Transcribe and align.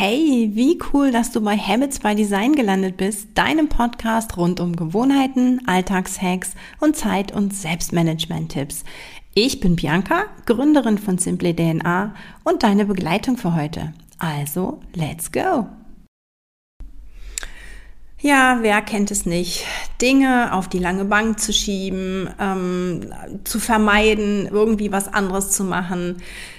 Hey, 0.00 0.52
wie 0.54 0.78
cool, 0.92 1.10
dass 1.10 1.32
du 1.32 1.40
bei 1.40 1.56
Habits 1.56 1.98
by 1.98 2.14
Design 2.14 2.54
gelandet 2.54 2.96
bist, 2.96 3.30
deinem 3.34 3.68
Podcast 3.68 4.36
rund 4.36 4.60
um 4.60 4.76
Gewohnheiten, 4.76 5.60
Alltagshacks 5.66 6.52
und 6.78 6.94
Zeit- 6.94 7.32
und 7.32 7.52
Selbstmanagement-Tipps. 7.52 8.84
Ich 9.34 9.58
bin 9.58 9.74
Bianca, 9.74 10.26
Gründerin 10.46 10.98
von 10.98 11.18
Simply 11.18 11.52
DNA 11.52 12.14
und 12.44 12.62
deine 12.62 12.84
Begleitung 12.84 13.38
für 13.38 13.56
heute. 13.56 13.92
Also, 14.20 14.78
let's 14.94 15.32
go! 15.32 15.66
Ja, 18.20 18.58
wer 18.62 18.82
kennt 18.82 19.12
es 19.12 19.26
nicht? 19.26 19.64
Dinge 20.00 20.52
auf 20.52 20.68
die 20.68 20.80
lange 20.80 21.04
Bank 21.04 21.38
zu 21.38 21.52
schieben, 21.52 22.28
ähm, 22.40 23.12
zu 23.44 23.60
vermeiden, 23.60 24.46
irgendwie 24.46 24.90
was 24.90 25.12
anderes 25.12 25.52
zu 25.52 25.62
machen, 25.62 26.16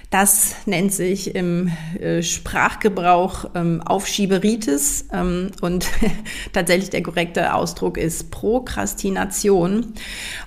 das 0.10 0.56
nennt 0.66 0.92
sich 0.92 1.36
im 1.36 1.72
äh, 2.00 2.24
Sprachgebrauch 2.24 3.52
ähm, 3.54 3.84
Aufschieberitis 3.86 5.06
ähm, 5.14 5.52
und 5.62 5.88
tatsächlich 6.54 6.90
der 6.90 7.04
korrekte 7.04 7.54
Ausdruck 7.54 7.96
ist 7.96 8.32
Prokrastination. 8.32 9.94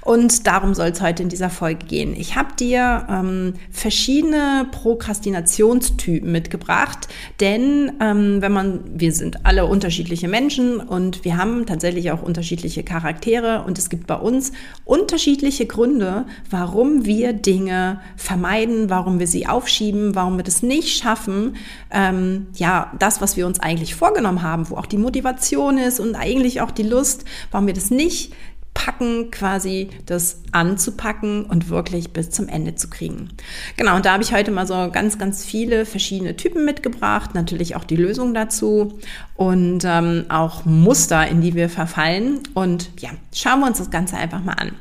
Und 0.01 0.49
darum 0.49 0.75
soll 0.75 0.89
es 0.89 1.01
heute 1.01 1.23
in 1.23 1.29
dieser 1.29 1.49
Folge 1.49 1.87
gehen. 1.87 2.17
Ich 2.17 2.35
habe 2.35 2.57
dir 2.59 3.07
ähm, 3.09 3.55
verschiedene 3.71 4.67
Prokrastinationstypen 4.73 6.31
mitgebracht, 6.31 7.09
denn 7.41 7.93
wenn 7.99 8.53
man, 8.53 8.81
wir 8.87 9.13
sind 9.13 9.47
alle 9.47 9.67
unterschiedliche 9.67 10.29
Menschen 10.29 10.81
und 10.81 11.25
wir 11.25 11.37
haben 11.37 11.67
tatsächlich 11.67 12.11
auch 12.11 12.23
unterschiedliche 12.23 12.83
Charaktere 12.83 13.65
und 13.67 13.79
es 13.79 13.91
gibt 13.91 14.07
bei 14.07 14.15
uns 14.17 14.53
unterschiedliche 14.85 15.67
Gründe, 15.67 16.27
warum 16.51 17.05
wir 17.05 17.33
Dinge 17.33 18.01
vermeiden, 18.17 18.91
warum 18.91 19.19
wir 19.19 19.27
sie 19.27 19.47
aufschieben, 19.53 20.15
warum 20.15 20.37
wir 20.37 20.45
das 20.45 20.63
nicht 20.63 20.99
schaffen, 21.03 21.57
ähm, 21.91 22.47
ja, 22.55 22.93
das, 22.99 23.21
was 23.21 23.37
wir 23.37 23.47
uns 23.47 23.61
eigentlich 23.61 23.95
vorgenommen 23.95 24.43
haben, 24.43 24.69
wo 24.71 24.77
auch 24.77 24.87
die 24.87 24.99
Motivation 24.99 25.79
ist 25.79 26.01
und 26.01 26.15
eigentlich 26.15 26.61
auch 26.61 26.71
die 26.71 26.83
Lust, 26.83 27.25
warum 27.51 27.67
wir 27.67 27.75
das 27.75 27.91
nicht 27.91 28.33
packen, 28.75 29.31
quasi 29.31 29.91
das 30.07 30.41
anzupacken 30.51 31.45
und 31.45 31.69
wirklich 31.69 32.13
bis 32.13 32.31
zum 32.31 32.49
Ende 32.49 32.75
zu 32.75 32.89
kriegen. 32.89 33.29
Genau, 33.77 33.97
und 33.97 34.07
da 34.07 34.15
habe 34.15 34.23
ich 34.23 34.33
heute 34.33 34.51
mal 34.51 34.67
so 34.67 34.91
ganz, 34.91 35.19
ganz 35.19 35.45
viele 35.45 35.85
verschiedene 35.85 36.37
Typen 36.37 36.65
mitgebracht, 36.65 37.35
natürlich 37.35 37.77
auch 37.77 37.85
die 37.85 37.97
Lösung 37.97 38.33
dazu 38.33 38.99
und 39.37 39.85
ähm, 39.85 40.25
auch 40.31 40.65
Muster, 40.65 41.27
in 41.29 41.43
die 41.43 41.55
wir 41.55 41.69
verfallen. 41.69 42.41
Und 42.55 42.91
ja, 42.99 43.11
schauen 43.35 43.61
wir 43.61 43.67
uns 43.67 43.79
das 43.79 43.91
Ganze 43.91 44.17
einfach 44.17 44.43
mal 44.43 44.55
an. 44.55 44.73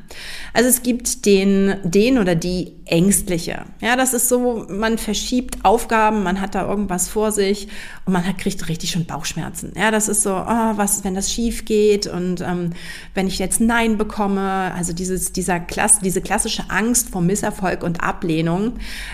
Also 0.53 0.69
es 0.69 0.83
gibt 0.83 1.25
den, 1.25 1.75
den 1.83 2.17
oder 2.17 2.35
die 2.35 2.73
Ängstliche. 2.91 3.63
Ja, 3.79 3.95
das 3.95 4.13
ist 4.13 4.27
so, 4.27 4.65
man 4.69 4.97
verschiebt 4.97 5.63
Aufgaben, 5.63 6.23
man 6.23 6.41
hat 6.41 6.55
da 6.55 6.67
irgendwas 6.67 7.07
vor 7.07 7.31
sich 7.31 7.69
und 8.05 8.13
man 8.13 8.27
hat, 8.27 8.37
kriegt 8.37 8.67
richtig 8.67 8.91
schon 8.91 9.05
Bauchschmerzen. 9.05 9.71
Ja, 9.77 9.89
das 9.91 10.09
ist 10.09 10.23
so, 10.23 10.31
oh, 10.31 10.71
was, 10.75 11.03
wenn 11.05 11.15
das 11.15 11.31
schief 11.31 11.63
geht 11.63 12.07
und 12.07 12.41
ähm, 12.41 12.71
wenn 13.13 13.27
ich 13.27 13.39
jetzt 13.39 13.61
Nein 13.61 13.97
bekomme, 13.97 14.73
also 14.75 14.91
dieses, 14.91 15.31
dieser 15.31 15.61
Klass, 15.61 15.99
diese 15.99 16.21
klassische 16.21 16.65
Angst 16.69 17.09
vor 17.09 17.21
Misserfolg 17.21 17.83
und 17.83 18.03
Ablehnung, 18.03 18.73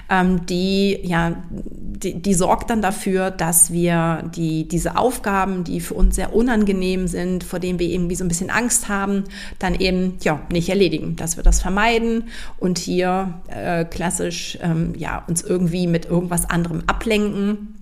ähm, 0.09 0.45
die, 0.47 0.99
ja, 1.03 1.35
die, 1.49 2.19
die 2.19 2.33
sorgt 2.33 2.71
dann 2.71 2.81
dafür, 2.81 3.29
dass 3.29 3.71
wir 3.71 4.23
die, 4.35 4.67
diese 4.67 4.97
Aufgaben, 4.97 5.63
die 5.63 5.81
für 5.81 5.93
uns 5.93 6.15
sehr 6.15 6.35
unangenehm 6.35 7.07
sind, 7.07 7.43
vor 7.43 7.59
denen 7.59 7.77
wir 7.77 7.89
irgendwie 7.89 8.15
so 8.15 8.25
ein 8.25 8.27
bisschen 8.27 8.49
Angst 8.49 8.89
haben, 8.89 9.25
dann 9.59 9.75
eben, 9.75 10.17
ja, 10.21 10.39
nicht 10.49 10.69
erledigen. 10.69 11.15
Das 11.15 11.27
dass 11.27 11.35
wir 11.35 11.43
das 11.43 11.61
vermeiden 11.61 12.29
und 12.57 12.77
hier 12.77 13.33
äh, 13.49 13.66
klassisch 13.85 14.57
ähm, 14.61 14.93
ja, 14.97 15.23
uns 15.27 15.41
irgendwie 15.41 15.87
mit 15.87 16.05
irgendwas 16.05 16.49
anderem 16.49 16.83
ablenken. 16.87 17.73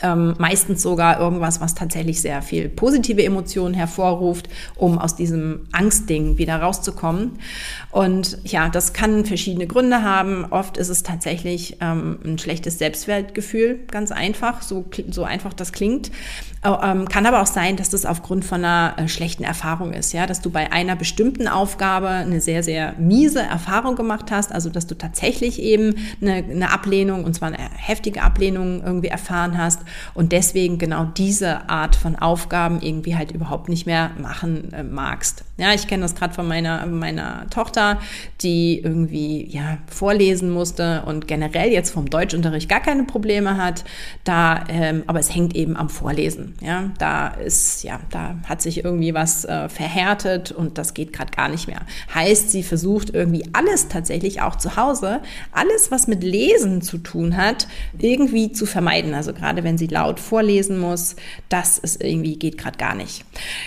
Ähm, 0.00 0.34
meistens 0.38 0.82
sogar 0.82 1.20
irgendwas, 1.20 1.60
was 1.60 1.74
tatsächlich 1.74 2.20
sehr 2.20 2.40
viel 2.40 2.68
positive 2.68 3.22
Emotionen 3.22 3.74
hervorruft, 3.74 4.48
um 4.74 4.98
aus 4.98 5.16
diesem 5.16 5.66
Angstding 5.70 6.38
wieder 6.38 6.56
rauszukommen. 6.56 7.38
Und 7.90 8.38
ja, 8.42 8.68
das 8.68 8.94
kann 8.94 9.26
verschiedene 9.26 9.66
Gründe 9.66 10.02
haben. 10.02 10.46
Oft 10.50 10.76
ist 10.78 10.88
es 10.88 11.02
tatsächlich 11.02 11.76
ähm, 11.80 12.18
ein 12.24 12.38
schlechtes 12.38 12.78
Selbstwertgefühl, 12.78 13.80
ganz 13.90 14.12
einfach, 14.12 14.62
so, 14.62 14.86
so 15.10 15.24
einfach 15.24 15.52
das 15.52 15.72
klingt. 15.72 16.10
Ähm, 16.64 17.08
kann 17.08 17.26
aber 17.26 17.42
auch 17.42 17.46
sein, 17.46 17.76
dass 17.76 17.90
das 17.90 18.06
aufgrund 18.06 18.44
von 18.44 18.64
einer 18.64 18.94
äh, 18.96 19.08
schlechten 19.08 19.42
Erfahrung 19.42 19.92
ist, 19.92 20.12
ja, 20.12 20.26
dass 20.26 20.40
du 20.40 20.50
bei 20.50 20.70
einer 20.70 20.94
bestimmten 20.94 21.48
Aufgabe 21.48 22.08
eine 22.08 22.40
sehr, 22.40 22.62
sehr 22.62 22.94
miese 22.98 23.42
Erfahrung 23.42 23.96
gemacht 23.96 24.30
hast, 24.30 24.52
also 24.52 24.70
dass 24.70 24.86
du 24.86 24.96
tatsächlich 24.96 25.60
eben 25.60 25.96
eine, 26.20 26.34
eine 26.34 26.70
Ablehnung, 26.70 27.24
und 27.24 27.34
zwar 27.34 27.48
eine 27.48 27.58
heftige 27.58 28.22
Ablehnung 28.22 28.80
irgendwie 28.84 29.08
erfahren 29.08 29.58
hast 29.58 29.80
und 30.14 30.30
deswegen 30.30 30.78
genau 30.78 31.04
diese 31.04 31.68
Art 31.68 31.96
von 31.96 32.14
Aufgaben 32.14 32.80
irgendwie 32.80 33.16
halt 33.16 33.32
überhaupt 33.32 33.68
nicht 33.68 33.86
mehr 33.86 34.12
machen 34.20 34.72
äh, 34.72 34.84
magst. 34.84 35.44
Ja, 35.58 35.74
ich 35.74 35.86
kenne 35.86 36.02
das 36.02 36.14
gerade 36.14 36.32
von 36.32 36.48
meiner, 36.48 36.86
meiner 36.86 37.46
Tochter, 37.50 38.00
die 38.40 38.78
irgendwie 38.78 39.46
ja 39.50 39.76
vorlesen 39.86 40.48
musste 40.48 41.02
und 41.04 41.28
generell 41.28 41.70
jetzt 41.70 41.90
vom 41.90 42.08
Deutschunterricht 42.08 42.70
gar 42.70 42.80
keine 42.80 43.04
Probleme 43.04 43.58
hat. 43.58 43.84
Da, 44.24 44.64
ähm, 44.70 45.02
aber 45.06 45.20
es 45.20 45.34
hängt 45.34 45.54
eben 45.54 45.76
am 45.76 45.90
Vorlesen. 45.90 46.54
Ja, 46.62 46.90
da 46.96 47.28
ist, 47.28 47.84
ja, 47.84 48.00
da 48.08 48.36
hat 48.48 48.62
sich 48.62 48.82
irgendwie 48.82 49.12
was 49.12 49.44
äh, 49.44 49.68
verhärtet 49.68 50.52
und 50.52 50.78
das 50.78 50.94
geht 50.94 51.12
gerade 51.12 51.30
gar 51.32 51.50
nicht 51.50 51.66
mehr. 51.66 51.82
Heißt, 52.14 52.50
sie 52.50 52.62
versucht 52.62 53.10
irgendwie 53.10 53.44
alles 53.52 53.88
tatsächlich 53.88 54.40
auch 54.40 54.56
zu 54.56 54.76
Hause, 54.76 55.20
alles, 55.52 55.90
was 55.90 56.06
mit 56.08 56.24
Lesen 56.24 56.80
zu 56.80 56.96
tun 56.96 57.36
hat, 57.36 57.68
irgendwie 57.98 58.52
zu 58.52 58.64
vermeiden. 58.64 59.12
Also 59.12 59.34
gerade 59.34 59.64
wenn 59.64 59.76
sie 59.76 59.88
laut 59.88 60.18
vorlesen 60.18 60.78
muss, 60.78 61.14
das 61.50 61.76
ist 61.76 62.02
irgendwie, 62.02 62.38
geht 62.38 62.56
gerade 62.56 62.78
gar 62.78 62.94
nicht. 62.94 63.26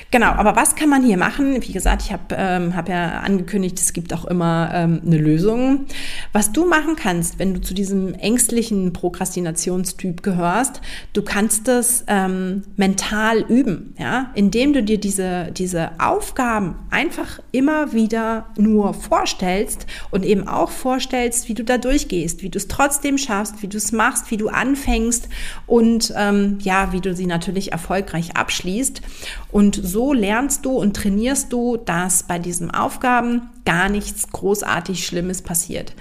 Genau, 0.10 0.32
aber 0.32 0.56
was 0.56 0.76
kann 0.76 0.90
man 0.90 1.04
hier 1.04 1.18
machen? 1.18 1.62
Wie 1.62 1.75
gesagt, 1.76 2.04
ich 2.04 2.12
habe 2.12 2.36
ähm, 2.38 2.76
hab 2.76 2.90
ja 2.90 3.20
angekündigt, 3.20 3.78
es 3.78 3.92
gibt 3.94 4.14
auch 4.14 4.26
immer 4.26 4.72
ähm, 4.74 5.02
eine 5.06 5.18
Lösung. 5.18 5.86
Was 6.32 6.54
du 6.54 6.66
machen 6.66 6.96
kannst, 6.96 7.38
wenn 7.38 7.54
du 7.54 7.62
zu 7.62 7.74
diesem 7.74 8.14
ängstlichen 8.14 8.94
Prokrastinationstyp 8.94 10.24
gehörst, 10.24 10.82
du 11.12 11.22
kannst 11.22 11.68
das 11.68 12.06
ähm, 12.08 12.64
mental 12.78 13.42
üben, 13.42 13.94
ja, 14.00 14.32
indem 14.36 14.72
du 14.72 14.82
dir 14.82 14.98
diese, 14.98 15.52
diese 15.52 15.92
Aufgaben 16.00 16.76
einfach 16.90 17.40
immer 17.52 17.92
wieder 17.92 18.48
nur 18.58 18.94
vorstellst 18.94 19.86
und 20.12 20.24
eben 20.24 20.48
auch 20.48 20.72
vorstellst, 20.72 21.50
wie 21.50 21.56
du 21.56 21.66
da 21.66 21.78
durchgehst, 21.78 22.42
wie 22.42 22.50
du 22.50 22.58
es 22.58 22.70
trotzdem 22.70 23.18
schaffst, 23.18 23.62
wie 23.62 23.68
du 23.68 23.78
es 23.78 23.92
machst, 23.92 24.32
wie 24.32 24.38
du 24.38 24.48
anfängst 24.48 25.28
und 25.68 26.14
ähm, 26.16 26.58
ja, 26.62 26.94
wie 26.94 27.02
du 27.02 27.14
sie 27.14 27.26
natürlich 27.26 27.74
erfolgreich 27.74 28.38
abschließt. 28.38 29.02
Und 29.52 29.76
so 29.76 30.14
lernst 30.14 30.66
du 30.66 30.72
und 30.72 30.96
trainierst 30.96 31.52
du, 31.52 31.65
dass 31.76 32.22
bei 32.24 32.38
diesen 32.38 32.70
Aufgaben 32.70 33.50
gar 33.66 33.90
nichts 33.90 34.32
großartig 34.32 35.06
Schlimmes 35.06 35.42
passiert. 35.42 35.94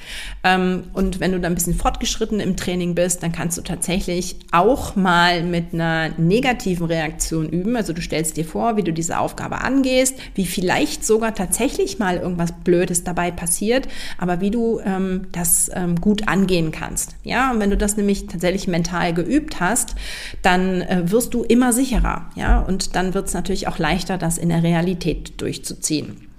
Ähm, 0.43 0.85
und 0.93 1.19
wenn 1.19 1.33
du 1.33 1.41
da 1.41 1.49
ein 1.49 1.55
bisschen 1.55 1.75
fortgeschritten 1.75 2.39
im 2.39 2.57
Training 2.57 2.95
bist, 2.95 3.23
dann 3.23 3.33
kannst 3.33 3.57
du 3.57 3.63
tatsächlich 3.63 4.37
auch 4.53 4.97
mal 4.97 5.43
mit 5.43 5.73
einer 5.73 6.11
negativen 6.19 6.87
Reaktion 6.87 7.49
üben. 7.49 7.75
Also 7.77 7.93
du 7.93 8.03
stellst 8.03 8.37
dir 8.37 8.45
vor, 8.45 8.77
wie 8.77 8.83
du 8.83 8.93
diese 8.93 9.19
Aufgabe 9.19 9.63
angehst, 9.63 10.17
wie 10.35 10.47
vielleicht 10.47 11.05
sogar 11.05 11.35
tatsächlich 11.35 11.99
mal 11.99 12.19
irgendwas 12.19 12.53
Blödes 12.53 13.03
dabei 13.03 13.31
passiert, 13.31 13.89
aber 14.19 14.41
wie 14.41 14.51
du 14.51 14.81
ähm, 14.85 15.29
das 15.33 15.71
ähm, 15.75 16.01
gut 16.01 16.29
angehen 16.29 16.71
kannst. 16.71 17.17
Ja, 17.25 17.51
und 17.51 17.61
wenn 17.61 17.71
du 17.71 17.77
das 17.79 17.97
nämlich 17.97 18.27
tatsächlich 18.27 18.69
mental 18.69 19.15
geübt 19.15 19.61
hast, 19.61 19.95
dann 20.43 20.83
äh, 20.83 21.11
wirst 21.11 21.33
du 21.33 21.43
immer 21.43 21.73
sicherer. 21.73 22.27
Ja, 22.35 22.61
und 22.61 22.95
dann 22.95 23.15
wird 23.15 23.29
es 23.29 23.35
natürlich 23.35 23.69
auch 23.69 23.79
leichter, 23.79 24.19
das 24.19 24.37
in 24.37 24.51
der 24.51 24.63
Realität 24.63 25.41
durchzuziehen. 25.41 26.34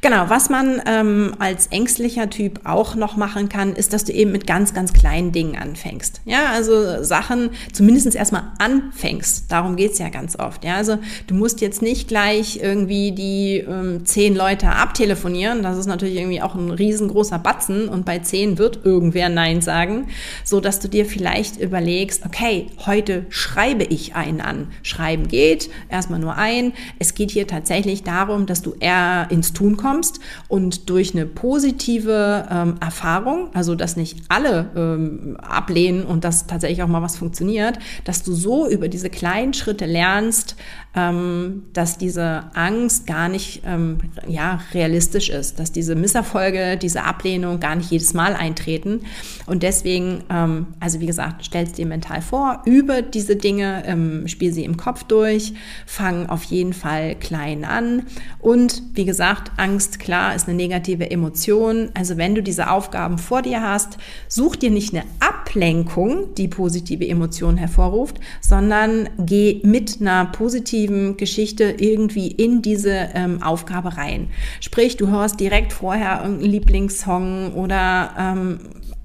Genau, 0.00 0.28
was 0.28 0.50
man 0.50 0.80
ähm, 0.86 1.34
als 1.38 1.68
ängstlicher 1.68 2.30
Typ 2.30 2.60
auch 2.64 2.94
noch 2.94 3.16
machen 3.16 3.48
kann, 3.48 3.74
ist, 3.74 3.92
dass 3.92 4.04
du 4.04 4.12
eben 4.12 4.32
mit 4.32 4.46
ganz, 4.46 4.74
ganz 4.74 4.92
kleinen 4.92 5.32
Dingen 5.32 5.56
anfängst. 5.56 6.20
Ja, 6.24 6.50
also 6.52 7.02
Sachen 7.02 7.50
zumindest 7.72 8.14
erstmal 8.14 8.44
anfängst. 8.58 9.50
Darum 9.50 9.76
geht's 9.76 9.98
ja 9.98 10.08
ganz 10.08 10.38
oft. 10.38 10.64
Ja, 10.64 10.76
also 10.76 10.98
du 11.26 11.34
musst 11.34 11.60
jetzt 11.60 11.82
nicht 11.82 12.08
gleich 12.08 12.60
irgendwie 12.62 13.12
die 13.12 13.58
ähm, 13.58 14.04
zehn 14.04 14.34
Leute 14.34 14.68
abtelefonieren. 14.68 15.62
Das 15.62 15.76
ist 15.78 15.86
natürlich 15.86 16.16
irgendwie 16.16 16.42
auch 16.42 16.54
ein 16.54 16.70
riesengroßer 16.70 17.38
Batzen 17.38 17.88
und 17.88 18.04
bei 18.04 18.20
zehn 18.20 18.58
wird 18.58 18.84
irgendwer 18.84 19.28
Nein 19.28 19.60
sagen, 19.60 20.08
so 20.44 20.60
dass 20.60 20.80
du 20.80 20.88
dir 20.88 21.06
vielleicht 21.06 21.60
überlegst, 21.60 22.24
okay, 22.24 22.66
heute 22.86 23.26
schreibe 23.28 23.84
ich 23.84 24.14
einen 24.14 24.40
an. 24.40 24.68
Schreiben 24.82 25.28
geht, 25.28 25.70
erstmal 25.88 26.20
nur 26.20 26.36
ein. 26.36 26.72
Es 26.98 27.14
geht 27.14 27.30
hier 27.30 27.46
tatsächlich 27.46 28.02
darum, 28.02 28.46
dass 28.46 28.62
du 28.62 28.74
eher 28.78 29.26
ins 29.30 29.47
ans 29.48 29.52
Tun 29.52 29.76
kommst 29.76 30.20
und 30.48 30.90
durch 30.90 31.14
eine 31.14 31.26
positive 31.26 32.46
ähm, 32.50 32.76
Erfahrung, 32.80 33.50
also 33.54 33.74
dass 33.74 33.96
nicht 33.96 34.20
alle 34.28 34.70
ähm, 34.76 35.36
ablehnen 35.40 36.04
und 36.04 36.24
dass 36.24 36.46
tatsächlich 36.46 36.82
auch 36.82 36.88
mal 36.88 37.02
was 37.02 37.16
funktioniert, 37.16 37.78
dass 38.04 38.22
du 38.22 38.32
so 38.32 38.68
über 38.68 38.88
diese 38.88 39.10
kleinen 39.10 39.54
Schritte 39.54 39.86
lernst, 39.86 40.56
ähm, 40.98 41.64
dass 41.72 41.98
diese 41.98 42.44
Angst 42.54 43.06
gar 43.06 43.28
nicht 43.28 43.62
ähm, 43.64 43.98
ja, 44.26 44.60
realistisch 44.74 45.30
ist, 45.30 45.60
dass 45.60 45.70
diese 45.70 45.94
Misserfolge, 45.94 46.76
diese 46.76 47.04
Ablehnung 47.04 47.60
gar 47.60 47.76
nicht 47.76 47.90
jedes 47.90 48.14
Mal 48.14 48.34
eintreten. 48.34 49.02
Und 49.46 49.62
deswegen, 49.62 50.24
ähm, 50.30 50.68
also 50.80 51.00
wie 51.00 51.06
gesagt, 51.06 51.44
stellst 51.44 51.78
dir 51.78 51.86
mental 51.86 52.20
vor, 52.20 52.62
über 52.64 53.02
diese 53.02 53.36
Dinge, 53.36 53.84
ähm, 53.86 54.26
spiel 54.26 54.52
sie 54.52 54.64
im 54.64 54.76
Kopf 54.76 55.04
durch, 55.04 55.54
fang 55.86 56.26
auf 56.26 56.44
jeden 56.44 56.72
Fall 56.72 57.14
klein 57.14 57.64
an. 57.64 58.06
Und 58.40 58.82
wie 58.94 59.04
gesagt, 59.04 59.52
Angst, 59.56 60.00
klar, 60.00 60.34
ist 60.34 60.48
eine 60.48 60.56
negative 60.56 61.10
Emotion. 61.10 61.90
Also 61.94 62.16
wenn 62.16 62.34
du 62.34 62.42
diese 62.42 62.70
Aufgaben 62.70 63.18
vor 63.18 63.42
dir 63.42 63.62
hast, 63.62 63.98
such 64.28 64.56
dir 64.56 64.70
nicht 64.70 64.94
eine 64.94 65.04
Ablenkung, 65.20 66.34
die 66.36 66.48
positive 66.48 67.06
Emotionen 67.06 67.58
hervorruft, 67.58 68.18
sondern 68.40 69.08
geh 69.18 69.60
mit 69.64 70.00
einer 70.00 70.26
positiven 70.26 70.87
positiven 70.88 71.16
Geschichte 71.16 71.74
irgendwie 71.78 72.28
in 72.28 72.62
diese 72.62 73.10
ähm, 73.14 73.42
Aufgabe 73.42 73.96
rein. 73.96 74.28
Sprich, 74.60 74.96
du 74.96 75.08
hörst 75.08 75.40
direkt 75.40 75.72
vorher 75.72 76.22
irgendeinen 76.22 76.50
Lieblingssong 76.50 77.54
oder 77.54 78.10
ähm, 78.18 78.58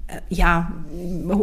äh, 0.06 0.20
ja, 0.30 0.72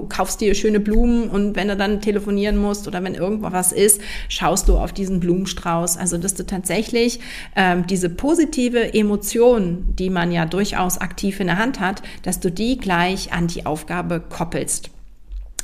kaufst 0.09 0.41
dir 0.41 0.55
schöne 0.55 0.79
Blumen 0.79 1.29
und 1.29 1.55
wenn 1.55 1.67
du 1.67 1.77
dann 1.77 2.01
telefonieren 2.01 2.57
musst 2.57 2.87
oder 2.87 3.03
wenn 3.03 3.15
irgendwo 3.15 3.51
was 3.51 3.71
ist, 3.71 4.01
schaust 4.29 4.67
du 4.67 4.77
auf 4.77 4.93
diesen 4.93 5.19
Blumenstrauß. 5.19 5.97
Also, 5.97 6.17
dass 6.17 6.33
du 6.33 6.45
tatsächlich 6.45 7.19
ähm, 7.55 7.85
diese 7.87 8.09
positive 8.09 8.93
Emotion, 8.93 9.93
die 9.97 10.09
man 10.09 10.31
ja 10.31 10.45
durchaus 10.45 10.97
aktiv 10.97 11.39
in 11.39 11.47
der 11.47 11.57
Hand 11.57 11.79
hat, 11.79 12.01
dass 12.23 12.39
du 12.39 12.51
die 12.51 12.77
gleich 12.77 13.31
an 13.33 13.47
die 13.47 13.65
Aufgabe 13.65 14.19
koppelst. 14.19 14.91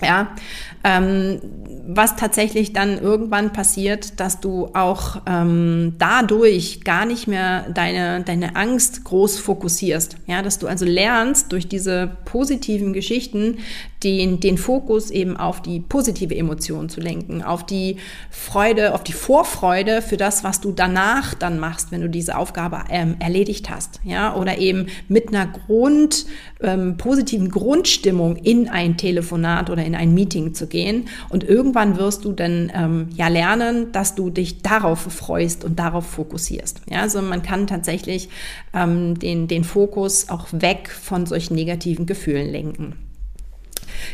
Ja, 0.02 0.36
ähm, 0.84 1.40
was 1.88 2.16
tatsächlich 2.16 2.74
dann 2.74 3.00
irgendwann 3.00 3.52
passiert, 3.52 4.20
dass 4.20 4.40
du 4.40 4.70
auch 4.74 5.22
ähm, 5.26 5.96
dadurch 5.98 6.84
gar 6.84 7.06
nicht 7.06 7.28
mehr 7.28 7.70
deine, 7.70 8.22
deine 8.24 8.56
Angst 8.56 9.04
groß 9.04 9.40
fokussierst. 9.40 10.18
Ja, 10.28 10.42
dass 10.42 10.60
du 10.60 10.68
also 10.68 10.86
lernst, 10.86 11.52
durch 11.52 11.68
diese 11.68 12.18
positiven 12.26 12.94
Geschichten 12.94 13.58
den, 14.04 14.40
den 14.40 14.58
Fokus 14.58 15.10
eben 15.10 15.38
auf 15.38 15.62
die 15.62 15.80
positive 15.80 16.36
Emotion 16.36 16.90
zu 16.90 17.00
lenken, 17.00 17.42
auf 17.42 17.66
die 17.66 17.98
Freude, 18.30 18.94
auf 18.94 19.04
die 19.04 19.14
Vorfreude 19.14 20.02
für 20.02 20.18
das, 20.18 20.44
was 20.44 20.62
du 20.62 20.72
danach 20.72 21.34
dann 21.34 21.60
machst, 21.60 21.92
wenn 21.92 22.02
du 22.02 22.10
diese 22.10 22.38
Aufgabe 22.38 22.84
ähm, 22.90 23.16
erledigt 23.20 23.70
hast. 23.70 24.00
Ja, 24.04 24.36
oder 24.36 24.60
eben 24.60 24.88
mit 25.08 25.30
einer 25.30 25.48
Grund, 25.48 26.26
ähm, 26.62 26.98
positiven 26.98 27.50
Grundstimmung 27.50 28.36
in 28.36 28.70
ein 28.70 28.98
Telefonat 28.98 29.70
oder 29.70 29.84
in 29.84 29.96
ein 29.96 30.14
Meeting 30.14 30.54
zu 30.54 30.68
gehen. 30.68 31.06
Und 31.30 31.44
irgendwann 31.44 31.98
wirst 31.98 32.24
du 32.26 32.34
dann 32.34 32.72
ähm, 32.76 33.10
ja 33.16 33.30
lernen, 33.30 33.92
dass 33.92 34.14
du 34.14 34.30
dich 34.30 34.62
darauf 34.62 35.00
freust 35.00 35.64
und 35.64 35.80
darauf 35.80 36.06
fokussierst. 36.06 36.82
Ja, 36.90 37.02
also 37.02 37.22
man 37.22 37.42
kann 37.42 37.66
tatsächlich 37.66 38.30
ähm, 38.74 39.18
den, 39.18 39.48
den 39.48 39.64
Fokus 39.64 40.30
auch 40.30 40.48
weg 40.52 40.90
von 40.90 41.26
solchen 41.26 41.56
negativen 41.56 42.06
Gefühlen 42.06 42.52
lenken. 42.52 43.07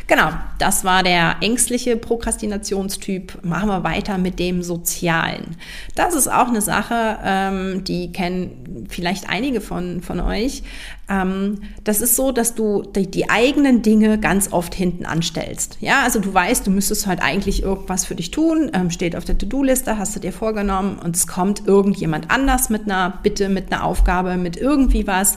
Genau, 0.06 0.30
das 0.58 0.84
war 0.84 1.02
der 1.02 1.36
ängstliche 1.40 1.96
Prokrastinationstyp. 1.96 3.44
Machen 3.44 3.68
wir 3.68 3.84
weiter 3.84 4.18
mit 4.18 4.38
dem 4.38 4.62
sozialen. 4.62 5.56
Das 5.94 6.14
ist 6.14 6.28
auch 6.28 6.48
eine 6.48 6.60
Sache, 6.60 7.18
ähm, 7.24 7.84
die 7.84 8.12
kennen 8.12 8.86
vielleicht 8.88 9.28
einige 9.28 9.60
von, 9.60 10.02
von 10.02 10.20
euch. 10.20 10.62
Ähm, 11.08 11.60
das 11.82 12.00
ist 12.00 12.16
so, 12.16 12.32
dass 12.32 12.54
du 12.54 12.82
die, 12.82 13.10
die, 13.10 13.28
eigenen 13.28 13.82
Dinge 13.82 14.18
ganz 14.18 14.52
oft 14.52 14.74
hinten 14.74 15.04
anstellst. 15.04 15.76
Ja, 15.80 16.02
also 16.02 16.18
du 16.18 16.32
weißt, 16.32 16.66
du 16.66 16.70
müsstest 16.70 17.06
halt 17.06 17.20
eigentlich 17.22 17.62
irgendwas 17.62 18.06
für 18.06 18.14
dich 18.14 18.30
tun, 18.30 18.70
ähm, 18.72 18.90
steht 18.90 19.14
auf 19.14 19.24
der 19.24 19.36
To-Do-Liste, 19.36 19.98
hast 19.98 20.16
du 20.16 20.20
dir 20.20 20.32
vorgenommen 20.32 20.98
und 21.02 21.14
es 21.14 21.26
kommt 21.26 21.66
irgendjemand 21.66 22.30
anders 22.30 22.70
mit 22.70 22.84
einer 22.84 23.18
Bitte, 23.22 23.50
mit 23.50 23.70
einer 23.70 23.84
Aufgabe, 23.84 24.36
mit 24.36 24.56
irgendwie 24.56 25.06
was 25.06 25.36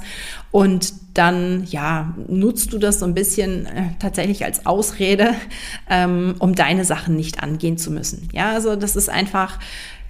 und 0.51 0.93
dann 1.13 1.65
ja 1.65 2.13
nutzt 2.27 2.71
du 2.71 2.77
das 2.77 2.99
so 2.99 3.05
ein 3.05 3.13
bisschen 3.13 3.65
äh, 3.65 3.89
tatsächlich 3.99 4.45
als 4.45 4.65
Ausrede, 4.65 5.33
ähm, 5.89 6.35
um 6.39 6.55
deine 6.55 6.85
Sachen 6.85 7.15
nicht 7.15 7.43
angehen 7.43 7.77
zu 7.77 7.91
müssen. 7.91 8.29
Ja, 8.31 8.51
also 8.51 8.75
das 8.75 8.95
ist 8.95 9.09
einfach 9.09 9.59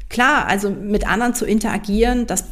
klar, 0.10 0.48
also 0.48 0.70
mit 0.70 1.08
anderen 1.08 1.34
zu 1.34 1.46
interagieren, 1.46 2.28
das 2.28 2.46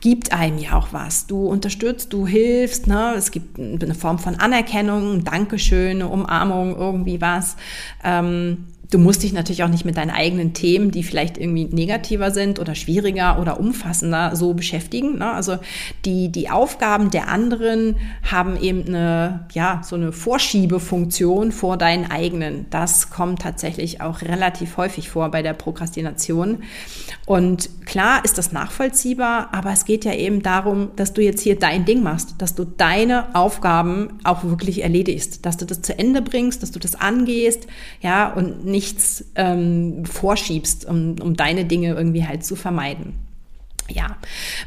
gibt 0.00 0.32
einem 0.32 0.58
ja 0.58 0.74
auch 0.76 0.88
was. 0.92 1.26
Du 1.26 1.46
unterstützt, 1.46 2.12
du 2.12 2.26
hilfst, 2.26 2.86
ne? 2.86 3.14
es 3.16 3.30
gibt 3.30 3.58
eine 3.58 3.94
Form 3.94 4.18
von 4.18 4.36
Anerkennung, 4.36 5.24
Dankeschön, 5.24 6.02
Umarmung, 6.02 6.76
irgendwie 6.76 7.20
was. 7.20 7.56
Ähm, 8.04 8.66
Du 8.90 8.98
musst 8.98 9.22
dich 9.22 9.32
natürlich 9.32 9.64
auch 9.64 9.68
nicht 9.68 9.84
mit 9.84 9.96
deinen 9.96 10.10
eigenen 10.10 10.52
Themen, 10.52 10.90
die 10.90 11.02
vielleicht 11.02 11.38
irgendwie 11.38 11.64
negativer 11.64 12.30
sind 12.30 12.58
oder 12.60 12.74
schwieriger 12.74 13.40
oder 13.40 13.58
umfassender, 13.58 14.36
so 14.36 14.54
beschäftigen. 14.54 15.18
Ne? 15.18 15.32
Also 15.32 15.58
die, 16.04 16.30
die 16.30 16.50
Aufgaben 16.50 17.10
der 17.10 17.28
anderen 17.28 17.96
haben 18.30 18.56
eben 18.60 18.86
eine, 18.86 19.46
ja, 19.52 19.80
so 19.84 19.96
eine 19.96 20.12
Vorschiebefunktion 20.12 21.50
vor 21.50 21.76
deinen 21.76 22.10
eigenen. 22.10 22.66
Das 22.70 23.10
kommt 23.10 23.42
tatsächlich 23.42 24.00
auch 24.00 24.22
relativ 24.22 24.76
häufig 24.76 25.08
vor 25.08 25.30
bei 25.30 25.42
der 25.42 25.54
Prokrastination. 25.54 26.62
Und 27.26 27.86
klar 27.86 28.24
ist 28.24 28.38
das 28.38 28.52
nachvollziehbar, 28.52 29.48
aber 29.52 29.72
es 29.72 29.84
geht 29.84 30.04
ja 30.04 30.14
eben 30.14 30.42
darum, 30.42 30.90
dass 30.94 31.12
du 31.12 31.22
jetzt 31.22 31.40
hier 31.40 31.58
dein 31.58 31.84
Ding 31.84 32.02
machst, 32.02 32.36
dass 32.38 32.54
du 32.54 32.64
deine 32.64 33.34
Aufgaben 33.34 34.20
auch 34.22 34.44
wirklich 34.44 34.82
erledigst, 34.82 35.44
dass 35.44 35.56
du 35.56 35.64
das 35.64 35.82
zu 35.82 35.98
Ende 35.98 36.22
bringst, 36.22 36.62
dass 36.62 36.70
du 36.70 36.78
das 36.78 36.94
angehst, 36.94 37.66
ja, 38.00 38.32
und 38.32 38.64
nichts 38.76 39.24
ähm, 39.36 40.04
vorschiebst, 40.04 40.84
um, 40.84 41.16
um 41.22 41.34
deine 41.34 41.64
Dinge 41.64 41.94
irgendwie 41.94 42.26
halt 42.26 42.44
zu 42.44 42.56
vermeiden. 42.56 43.14
Ja, 43.88 44.16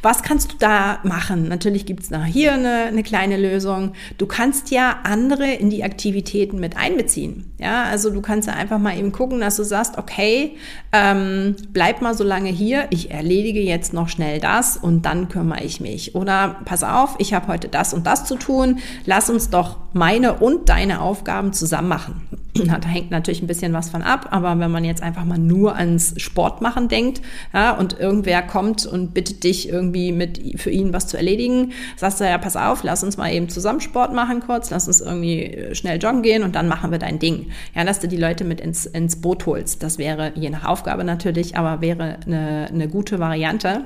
was 0.01 0.23
kannst 0.23 0.53
du 0.53 0.55
da 0.57 0.99
machen? 1.03 1.47
Natürlich 1.49 1.85
gibt 1.85 2.03
es 2.03 2.09
hier 2.27 2.53
eine, 2.53 2.85
eine 2.85 3.03
kleine 3.03 3.35
Lösung. 3.35 3.93
Du 4.17 4.25
kannst 4.25 4.71
ja 4.71 5.01
andere 5.03 5.51
in 5.53 5.69
die 5.69 5.83
Aktivitäten 5.83 6.59
mit 6.59 6.77
einbeziehen. 6.77 7.51
Ja, 7.59 7.83
also 7.83 8.09
du 8.11 8.21
kannst 8.21 8.47
ja 8.47 8.55
einfach 8.55 8.79
mal 8.79 8.97
eben 8.97 9.11
gucken, 9.11 9.41
dass 9.41 9.57
du 9.57 9.63
sagst, 9.63 9.97
okay, 9.97 10.55
ähm, 10.91 11.55
bleib 11.71 12.01
mal 12.01 12.15
so 12.15 12.23
lange 12.23 12.49
hier, 12.49 12.87
ich 12.89 13.11
erledige 13.11 13.61
jetzt 13.61 13.93
noch 13.93 14.09
schnell 14.09 14.39
das 14.39 14.75
und 14.75 15.05
dann 15.05 15.29
kümmere 15.29 15.63
ich 15.63 15.79
mich. 15.79 16.15
Oder 16.15 16.57
pass 16.65 16.83
auf, 16.83 17.15
ich 17.19 17.33
habe 17.33 17.47
heute 17.47 17.67
das 17.67 17.93
und 17.93 18.07
das 18.07 18.25
zu 18.25 18.35
tun, 18.37 18.79
lass 19.05 19.29
uns 19.29 19.49
doch 19.49 19.77
meine 19.93 20.35
und 20.35 20.69
deine 20.69 21.01
Aufgaben 21.01 21.53
zusammen 21.53 21.89
machen. 21.89 22.27
Da 22.59 22.87
hängt 22.87 23.09
natürlich 23.09 23.41
ein 23.41 23.47
bisschen 23.47 23.71
was 23.71 23.89
von 23.89 24.01
ab, 24.01 24.27
aber 24.31 24.59
wenn 24.59 24.71
man 24.71 24.83
jetzt 24.83 25.01
einfach 25.01 25.23
mal 25.23 25.37
nur 25.37 25.75
ans 25.75 26.13
Sportmachen 26.17 26.89
denkt 26.89 27.21
ja, 27.53 27.71
und 27.71 27.97
irgendwer 27.97 28.41
kommt 28.41 28.85
und 28.85 29.13
bittet 29.13 29.43
dich 29.45 29.69
irgendwie 29.69 30.11
mit 30.11 30.59
für 30.59 30.69
ihn 30.69 30.91
was 30.91 31.07
zu 31.07 31.15
erledigen, 31.15 31.71
sagst 31.95 32.19
du 32.19 32.25
ja, 32.25 32.37
pass 32.37 32.57
auf, 32.57 32.83
lass 32.83 33.03
uns 33.03 33.15
mal 33.15 33.31
eben 33.31 33.47
zusammen 33.47 33.79
Sport 33.79 34.13
machen 34.13 34.41
kurz, 34.41 34.71
lass 34.71 34.87
uns 34.87 34.99
irgendwie 34.99 35.69
schnell 35.73 36.01
joggen 36.01 36.21
gehen 36.21 36.43
und 36.43 36.55
dann 36.55 36.67
machen 36.67 36.91
wir 36.91 36.99
dein 36.99 37.19
Ding. 37.19 37.51
Ja, 37.75 37.85
dass 37.85 37.99
du 37.99 38.07
die 38.09 38.17
Leute 38.17 38.43
mit 38.43 38.59
ins, 38.59 38.85
ins 38.85 39.21
Boot 39.21 39.45
holst. 39.45 39.81
Das 39.81 39.97
wäre 39.97 40.33
je 40.35 40.49
nach 40.49 40.65
Aufgabe 40.65 40.78
natürlich, 41.03 41.57
aber 41.57 41.81
wäre 41.81 42.17
eine, 42.25 42.67
eine 42.71 42.87
gute 42.87 43.19
Variante. 43.19 43.83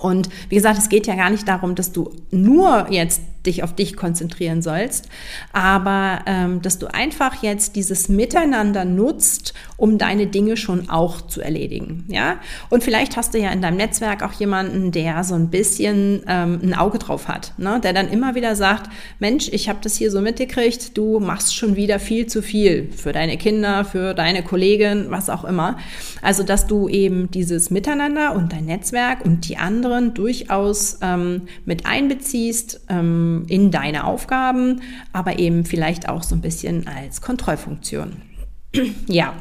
Und 0.00 0.28
wie 0.48 0.56
gesagt, 0.56 0.78
es 0.78 0.88
geht 0.88 1.06
ja 1.06 1.14
gar 1.14 1.30
nicht 1.30 1.48
darum, 1.48 1.74
dass 1.74 1.92
du 1.92 2.10
nur 2.30 2.86
jetzt 2.90 3.22
dich 3.46 3.62
auf 3.62 3.74
dich 3.74 3.96
konzentrieren 3.96 4.62
sollst, 4.62 5.08
aber 5.52 6.20
ähm, 6.26 6.62
dass 6.62 6.78
du 6.78 6.92
einfach 6.92 7.42
jetzt 7.42 7.76
dieses 7.76 8.08
Miteinander 8.08 8.84
nutzt, 8.84 9.54
um 9.76 9.98
deine 9.98 10.26
Dinge 10.26 10.56
schon 10.56 10.88
auch 10.90 11.22
zu 11.22 11.40
erledigen. 11.40 12.04
Ja, 12.08 12.38
und 12.70 12.82
vielleicht 12.82 13.16
hast 13.16 13.34
du 13.34 13.38
ja 13.38 13.50
in 13.50 13.62
deinem 13.62 13.76
Netzwerk 13.76 14.22
auch 14.22 14.32
jemanden, 14.32 14.92
der 14.92 15.24
so 15.24 15.34
ein 15.34 15.48
bisschen 15.48 16.22
ähm, 16.26 16.60
ein 16.62 16.74
Auge 16.74 16.98
drauf 16.98 17.28
hat, 17.28 17.52
ne? 17.58 17.80
der 17.82 17.92
dann 17.92 18.08
immer 18.08 18.34
wieder 18.34 18.56
sagt, 18.56 18.90
Mensch, 19.18 19.48
ich 19.52 19.68
habe 19.68 19.78
das 19.82 19.96
hier 19.96 20.10
so 20.10 20.20
mitgekriegt, 20.20 20.96
du 20.96 21.20
machst 21.20 21.54
schon 21.54 21.76
wieder 21.76 21.98
viel 21.98 22.26
zu 22.26 22.42
viel 22.42 22.90
für 22.92 23.12
deine 23.12 23.36
Kinder, 23.36 23.84
für 23.84 24.14
deine 24.14 24.42
Kollegin, 24.42 25.06
was 25.10 25.30
auch 25.30 25.44
immer. 25.44 25.78
Also, 26.22 26.42
dass 26.42 26.66
du 26.66 26.88
eben 26.88 27.30
dieses 27.30 27.70
Miteinander 27.70 28.34
und 28.34 28.52
dein 28.52 28.64
Netzwerk 28.64 29.24
und 29.24 29.48
die 29.48 29.56
anderen 29.56 30.14
durchaus 30.14 30.98
ähm, 31.02 31.42
mit 31.64 31.86
einbeziehst, 31.86 32.80
ähm, 32.88 33.35
in 33.48 33.70
deine 33.70 34.04
Aufgaben, 34.04 34.80
aber 35.12 35.38
eben 35.38 35.64
vielleicht 35.64 36.08
auch 36.08 36.22
so 36.22 36.34
ein 36.34 36.40
bisschen 36.40 36.86
als 36.86 37.20
Kontrollfunktion. 37.20 38.22
ja, 39.06 39.34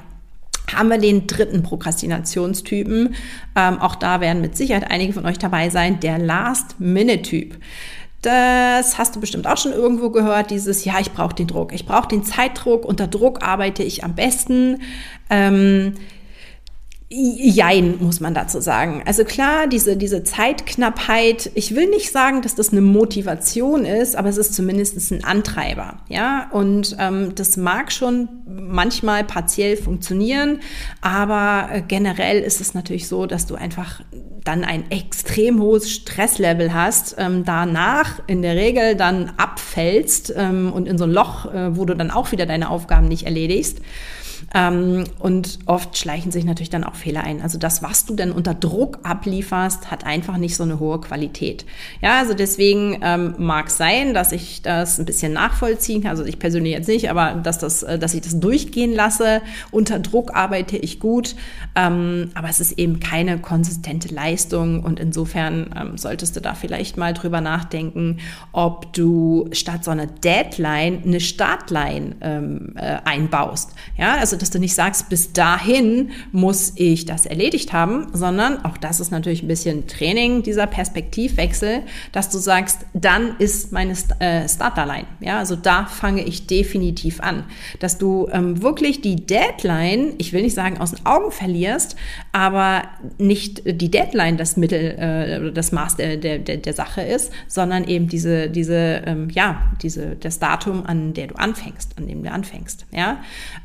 haben 0.74 0.90
wir 0.90 0.98
den 0.98 1.28
dritten 1.28 1.64
Prokrastinationstypen. 1.64 3.16
Ähm, 3.56 3.80
auch 3.80 3.96
da 3.96 4.20
werden 4.20 4.42
mit 4.42 4.58
Sicherheit 4.58 4.90
einige 4.90 5.14
von 5.14 5.26
euch 5.26 5.38
dabei 5.38 5.70
sein, 5.70 6.00
der 6.00 6.18
Last-Minute-Typ. 6.18 7.58
Das 8.22 8.98
hast 8.98 9.16
du 9.16 9.20
bestimmt 9.20 9.46
auch 9.46 9.58
schon 9.58 9.72
irgendwo 9.72 10.10
gehört, 10.10 10.50
dieses, 10.50 10.84
ja, 10.84 11.00
ich 11.00 11.12
brauche 11.12 11.36
den 11.36 11.46
Druck, 11.46 11.72
ich 11.74 11.86
brauche 11.86 12.08
den 12.08 12.24
Zeitdruck, 12.24 12.84
unter 12.84 13.06
Druck 13.06 13.44
arbeite 13.44 13.84
ich 13.84 14.04
am 14.04 14.16
besten. 14.16 14.82
Ähm, 15.30 15.94
Jein, 17.08 18.00
muss 18.00 18.20
man 18.20 18.34
dazu 18.34 18.60
sagen. 18.62 19.04
Also 19.06 19.26
klar, 19.26 19.68
diese, 19.68 19.96
diese 19.96 20.24
Zeitknappheit, 20.24 21.52
ich 21.54 21.76
will 21.76 21.88
nicht 21.88 22.12
sagen, 22.12 22.42
dass 22.42 22.56
das 22.56 22.72
eine 22.72 22.82
Motivation 22.82 23.86
ist, 23.86 24.16
aber 24.16 24.30
es 24.30 24.38
ist 24.38 24.56
zumindest 24.56 25.12
ein 25.12 25.24
Antreiber. 25.24 25.98
Ja, 26.10 26.50
und 26.52 26.98
ähm, 27.00 27.34
das 27.36 27.58
mag 27.58 27.92
schon 27.92 28.28
manchmal 28.48 29.24
partiell 29.24 29.78
funktionieren, 29.78 30.62
aber 31.02 31.70
äh, 31.72 31.82
generell 31.88 32.42
ist 32.42 32.60
es 32.60 32.74
natürlich 32.74 33.08
so, 33.08 33.28
dass 33.28 33.46
du 33.46 33.54
einfach 33.54 34.02
dann 34.44 34.64
ein 34.64 34.90
extrem 34.90 35.62
hohes 35.62 35.92
Stresslevel 35.92 36.74
hast, 36.74 37.18
ähm, 37.20 37.46
danach 37.46 38.20
in 38.26 38.42
der 38.42 38.56
Regel 38.56 38.96
dann 38.96 39.32
abfällst 39.38 40.34
ähm, 40.36 40.74
und 40.74 40.88
in 40.88 40.98
so 40.98 41.04
ein 41.04 41.12
Loch, 41.12 41.54
äh, 41.54 41.78
wo 41.78 41.86
du 41.86 41.96
dann 41.96 42.10
auch 42.10 42.32
wieder 42.32 42.48
deine 42.48 42.72
Aufgaben 42.72 43.08
nicht 43.08 43.28
erledigst. 43.28 43.80
Ähm, 44.54 45.06
und 45.20 45.60
oft 45.66 45.98
schleichen 45.98 46.32
sich 46.32 46.46
natürlich 46.46 46.70
dann 46.70 46.84
auch 46.84 46.96
Fehler 46.96 47.24
ein. 47.24 47.42
Also 47.42 47.58
das, 47.58 47.82
was 47.84 48.06
du 48.06 48.16
dann 48.16 48.32
unter 48.32 48.54
Druck 48.54 49.00
ablieferst, 49.04 49.92
hat 49.92 50.06
einfach 50.06 50.38
nicht 50.38 50.56
so 50.56 50.64
eine 50.64 50.80
hohe 50.80 51.02
Qualität. 51.02 51.66
Ja, 52.02 52.20
also 52.20 52.34
deswegen 52.34 53.00
ähm, 53.02 53.36
mag 53.38 53.70
sein, 53.70 54.14
dass 54.14 54.32
ich 54.32 54.62
das 54.62 55.00
ein 55.00 55.06
bisschen 55.06 55.34
nachvollziehen 55.34 56.02
kann. 56.02 56.12
Also 56.12 56.26
ich 56.26 56.40
persönlich 56.40 56.74
jetzt 56.74 56.88
nicht, 56.88 57.10
aber 57.10 57.34
dass, 57.34 57.60
das, 57.60 57.84
äh, 57.84 58.00
dass 58.00 58.14
ich 58.14 58.22
das 58.22 58.40
durchgehen 58.40 58.94
lasse. 58.94 59.42
Unter 59.72 60.00
Druck 60.00 60.36
arbeite 60.36 60.78
ich 60.78 61.00
gut, 61.00 61.36
ähm, 61.76 62.32
aber 62.34 62.50
es 62.50 62.60
ist 62.60 62.78
eben 62.78 63.00
keine 63.00 63.40
konsistente 63.40 64.14
Leistung 64.14 64.84
und 64.84 65.00
insofern 65.00 65.70
ähm, 65.76 65.98
solltest 65.98 66.36
du 66.36 66.42
da 66.42 66.54
vielleicht 66.54 66.98
mal 66.98 67.14
drüber 67.14 67.42
nachdenken, 67.42 68.18
ob 68.52 68.94
du 68.94 69.50
statt 69.52 69.84
so 69.84 69.92
einer 69.92 70.08
Deadline 70.08 71.04
eine 71.06 71.20
Startline 71.20 72.16
ähm, 72.22 72.74
äh, 72.76 72.98
einbaust. 73.06 73.72
Ja, 73.98 74.16
also 74.26 74.38
dass 74.38 74.50
du 74.50 74.58
nicht 74.58 74.74
sagst, 74.74 75.08
bis 75.10 75.34
dahin 75.34 76.10
muss 76.32 76.74
ich 76.78 77.06
das 77.06 77.28
erledigt 77.28 77.74
haben, 77.74 78.08
sondern 78.12 78.66
auch 78.66 78.76
das 78.76 79.00
ist 79.00 79.12
natürlich 79.12 79.44
ein 79.44 79.48
bisschen 79.48 79.86
Training, 79.86 80.42
dieser 80.42 80.66
Perspektivwechsel, 80.66 81.84
dass 82.12 82.32
du 82.32 82.40
sagst, 82.40 82.88
dann 82.96 83.36
ist 83.38 83.72
meine 83.72 83.94
äh, 84.18 84.50
Starterline. 84.50 85.06
Ja, 85.20 85.38
also 85.38 85.56
da 85.56 85.86
fange 85.86 86.24
ich 86.24 86.48
definitiv 86.48 87.22
an. 87.22 87.44
Dass 87.80 88.00
du 88.00 88.28
ähm, 88.32 88.64
wirklich 88.64 89.02
die 89.02 89.16
Deadline, 89.16 90.16
ich 90.18 90.34
will 90.34 90.42
nicht 90.42 90.56
sagen 90.56 90.80
aus 90.80 90.90
den 90.90 91.06
Augen 91.06 91.30
verlierst, 91.30 91.96
aber 92.32 92.82
nicht 93.20 93.62
die 93.64 93.92
Deadline 93.92 94.38
das 94.38 94.58
Mittel, 94.58 94.98
äh, 94.98 95.52
das 95.52 95.72
Maß 95.72 95.98
der, 95.98 96.18
der, 96.18 96.40
der 96.40 96.74
Sache 96.74 97.04
ist, 97.04 97.32
sondern 97.48 97.84
eben 97.84 98.08
diese, 98.08 98.50
diese, 98.50 99.04
ähm, 99.06 99.30
ja, 99.30 99.72
diese, 99.84 100.16
das 100.16 100.40
Datum, 100.40 100.84
an 100.84 101.14
der 101.14 101.28
du 101.28 101.36
anfängst, 101.36 101.96
an 102.00 102.08
dem 102.08 102.24
du 102.24 102.32
anfängst. 102.32 102.88
Ja, 102.92 103.20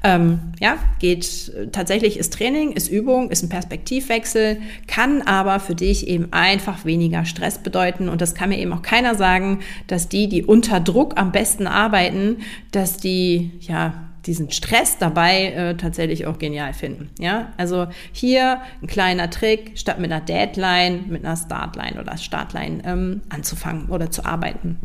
ähm, 0.05 0.50
ja, 0.59 0.78
geht 0.99 1.52
tatsächlich 1.73 2.19
ist 2.19 2.33
Training, 2.33 2.73
ist 2.73 2.88
Übung, 2.88 3.30
ist 3.30 3.42
ein 3.42 3.49
Perspektivwechsel, 3.49 4.59
kann 4.87 5.23
aber 5.23 5.61
für 5.61 5.75
dich 5.75 6.09
eben 6.09 6.33
einfach 6.33 6.85
weniger 6.85 7.25
Stress 7.25 7.59
bedeuten. 7.59 8.09
Und 8.09 8.21
das 8.21 8.35
kann 8.35 8.49
mir 8.49 8.59
eben 8.59 8.73
auch 8.73 8.83
keiner 8.83 9.14
sagen, 9.14 9.61
dass 9.87 10.09
die, 10.09 10.28
die 10.28 10.45
unter 10.45 10.80
Druck 10.80 11.19
am 11.19 11.33
besten 11.33 11.66
arbeiten, 11.66 12.38
dass 12.73 12.97
die 12.97 13.52
ja 13.61 14.11
diesen 14.26 14.50
Stress 14.50 14.99
dabei 14.99 15.47
äh, 15.47 15.76
tatsächlich 15.76 16.26
auch 16.26 16.38
genial 16.38 16.75
finden. 16.75 17.11
Ja, 17.19 17.52
also 17.57 17.87
hier 18.12 18.61
ein 18.83 18.87
kleiner 18.87 19.30
Trick, 19.30 19.73
statt 19.76 19.99
mit 19.99 20.12
einer 20.12 20.21
Deadline, 20.21 21.07
mit 21.09 21.25
einer 21.25 21.37
Startline 21.37 22.00
oder 22.00 22.19
Startline 22.19 22.83
ähm, 22.85 23.23
anzufangen 23.28 23.88
oder 23.88 24.11
zu 24.11 24.25
arbeiten. 24.25 24.78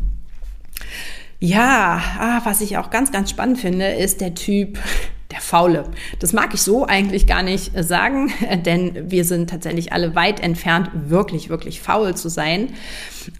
Ja, 1.38 2.00
ah, 2.18 2.40
was 2.44 2.62
ich 2.62 2.78
auch 2.78 2.90
ganz, 2.90 3.12
ganz 3.12 3.30
spannend 3.30 3.58
finde, 3.58 3.88
ist 3.88 4.22
der 4.22 4.34
Typ, 4.34 4.78
der 5.30 5.40
Faule. 5.40 5.84
Das 6.20 6.32
mag 6.32 6.54
ich 6.54 6.62
so 6.62 6.86
eigentlich 6.86 7.26
gar 7.26 7.42
nicht 7.42 7.72
sagen, 7.76 8.32
denn 8.64 9.10
wir 9.10 9.24
sind 9.24 9.50
tatsächlich 9.50 9.92
alle 9.92 10.14
weit 10.14 10.40
entfernt, 10.40 10.90
wirklich, 10.94 11.48
wirklich 11.48 11.80
faul 11.80 12.14
zu 12.14 12.28
sein. 12.28 12.70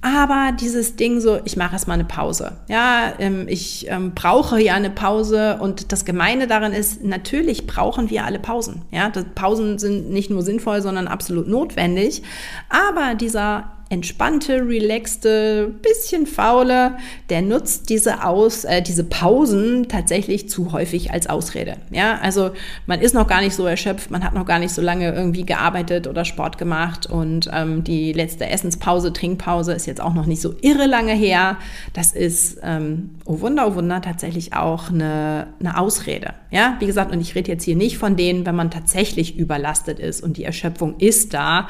Aber 0.03 0.53
dieses 0.61 0.97
Ding 0.97 1.21
so, 1.21 1.39
ich 1.45 1.57
mache 1.57 1.75
erstmal 1.75 1.95
eine 1.95 2.05
Pause. 2.05 2.59
Ja, 2.69 3.13
ähm, 3.21 3.47
ich 3.49 3.87
ähm, 3.89 4.15
brauche 4.15 4.61
ja 4.61 4.75
eine 4.75 4.91
Pause 4.91 5.59
und 5.61 5.93
das 5.93 6.05
Gemeine 6.05 6.49
daran 6.49 6.73
ist, 6.73 7.05
natürlich 7.05 7.67
brauchen 7.67 8.11
wir 8.11 8.25
alle 8.25 8.41
Pausen. 8.41 8.83
Ja, 8.91 9.13
Pausen 9.37 9.79
sind 9.79 10.11
nicht 10.11 10.31
nur 10.31 10.43
sinnvoll, 10.43 10.83
sondern 10.83 11.07
absolut 11.07 11.47
notwendig. 11.47 12.23
Aber 12.69 13.15
dieser 13.15 13.76
entspannte, 13.89 14.67
relaxte, 14.67 15.73
bisschen 15.81 16.27
faule, 16.27 16.97
der 17.31 17.41
nutzt 17.41 17.89
diese 17.89 18.25
Aus, 18.25 18.65
äh, 18.65 18.83
diese 18.83 19.05
Pausen 19.05 19.87
tatsächlich 19.89 20.49
zu 20.49 20.73
häufig 20.73 21.13
als 21.13 21.29
Ausrede. 21.29 21.77
Ja, 21.93 22.19
also 22.21 22.51
man 22.87 23.01
ist 23.01 23.15
noch 23.15 23.29
gar 23.29 23.41
nicht 23.41 23.55
so 23.55 23.65
erschöpft, 23.65 24.11
man 24.11 24.25
hat 24.25 24.35
noch 24.35 24.45
gar 24.45 24.59
nicht 24.59 24.75
so 24.75 24.83
lange 24.83 25.15
irgendwie 25.15 25.47
gearbeitet 25.47 26.09
oder 26.09 26.25
Sport 26.25 26.59
gemacht 26.59 27.07
und 27.07 27.49
ähm, 27.53 27.85
die 27.85 28.13
letzte 28.13 28.49
Essenspause, 28.49 29.13
Trinkpause 29.13 29.73
ist 29.73 29.87
jetzt 29.87 30.01
auch 30.01 30.15
noch 30.15 30.27
nicht 30.27 30.43
so 30.43 30.57
irre 30.63 30.87
lange 30.87 31.13
her. 31.13 31.57
Das 31.93 32.13
ist, 32.13 32.59
ähm, 32.65 33.11
oh 33.25 33.41
Wunder, 33.41 33.69
oh 33.69 33.75
Wunder, 33.77 34.03
tatsächlich 34.03 34.53
auch 34.53 34.91
eine, 34.91 35.47
eine 35.61 35.79
Ausrede. 35.79 36.35
Ja, 36.51 36.77
wie 36.81 36.87
gesagt, 36.87 37.13
und 37.13 37.21
ich 37.21 37.37
rede 37.37 37.53
jetzt 37.53 37.63
hier 37.63 37.77
nicht 37.77 37.99
von 37.99 38.17
denen, 38.17 38.47
wenn 38.47 38.57
man 38.57 38.73
tatsächlich 38.73 39.39
überlastet 39.39 40.01
ist 40.01 40.25
und 40.25 40.39
die 40.39 40.45
Erschöpfung 40.45 40.97
ist 40.99 41.35
da, 41.35 41.69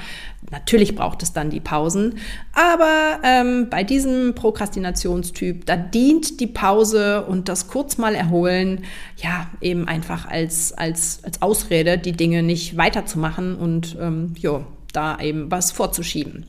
Natürlich 0.51 0.95
braucht 0.95 1.23
es 1.23 1.33
dann 1.33 1.51
die 1.51 1.61
Pausen, 1.61 2.06
aber 2.53 3.21
ähm, 3.23 3.69
bei 3.71 3.85
diesem 3.85 4.35
Prokrastinationstyp, 4.35 5.67
da 5.67 5.77
dient 5.77 6.41
die 6.41 6.47
Pause 6.47 7.25
und 7.27 7.49
das 7.49 7.69
kurz 7.69 7.99
mal 7.99 8.15
erholen, 8.15 8.85
ja, 9.17 9.49
eben 9.61 9.89
einfach 9.89 10.27
als, 10.27 10.73
als, 10.73 11.21
als 11.25 11.43
Ausrede, 11.43 11.99
die 11.99 12.13
Dinge 12.13 12.43
nicht 12.43 12.77
weiterzumachen 12.77 13.57
und 13.57 13.97
ähm, 14.01 14.35
jo, 14.39 14.65
da 14.97 15.21
eben 15.21 15.51
was 15.51 15.73
vorzuschieben. 15.73 16.47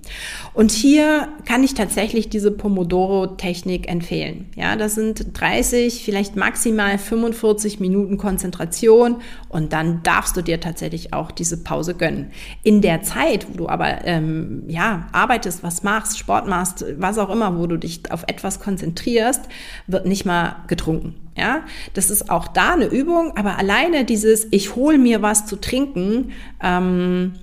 Und 0.54 0.72
hier 0.72 1.28
kann 1.46 1.64
ich 1.64 1.74
tatsächlich 1.74 2.30
diese 2.30 2.52
Pomodoro-Technik 2.52 3.90
empfehlen. 3.90 4.50
Ja, 4.56 4.76
das 4.76 4.96
sind 4.96 5.40
30, 5.40 6.04
vielleicht 6.04 6.36
maximal 6.36 6.98
45 6.98 7.80
Minuten 7.80 8.18
Konzentration 8.18 9.18
und 9.50 9.74
dann 9.74 10.02
darfst 10.04 10.38
du 10.38 10.42
dir 10.42 10.60
tatsächlich 10.60 11.14
auch 11.14 11.32
diese 11.32 11.64
Pause 11.64 11.94
gönnen. 11.94 12.32
In 12.64 12.82
der 12.82 13.02
Zeit, 13.04 13.48
wo 13.50 13.58
du 13.58 13.70
aber 13.70 14.06
ähm, 14.06 14.64
ja 14.68 15.08
arbeitest, 15.12 15.64
was 15.64 15.84
machst, 15.84 16.18
Sport 16.18 16.48
machst, 16.48 16.86
was 16.98 17.18
auch 17.18 17.30
immer, 17.30 17.58
wo 17.60 17.68
du 17.68 17.78
dich 17.78 18.12
auf 18.12 18.24
etwas 18.28 18.60
konzentrierst, 18.60 19.44
wird 19.88 20.06
nicht 20.06 20.26
mal 20.26 20.58
getrunken. 20.68 21.16
Ja, 21.38 21.62
das 21.94 22.10
ist 22.10 22.32
auch 22.32 22.48
da 22.48 22.74
eine 22.74 22.86
Übung, 22.86 23.38
aber 23.38 23.60
alleine 23.60 24.06
dieses, 24.06 24.48
ich 24.50 24.76
hole 24.76 24.98
mir 24.98 25.22
was 25.22 25.46
zu 25.46 25.56
trinken, 25.58 26.32
ähm, 26.64 27.34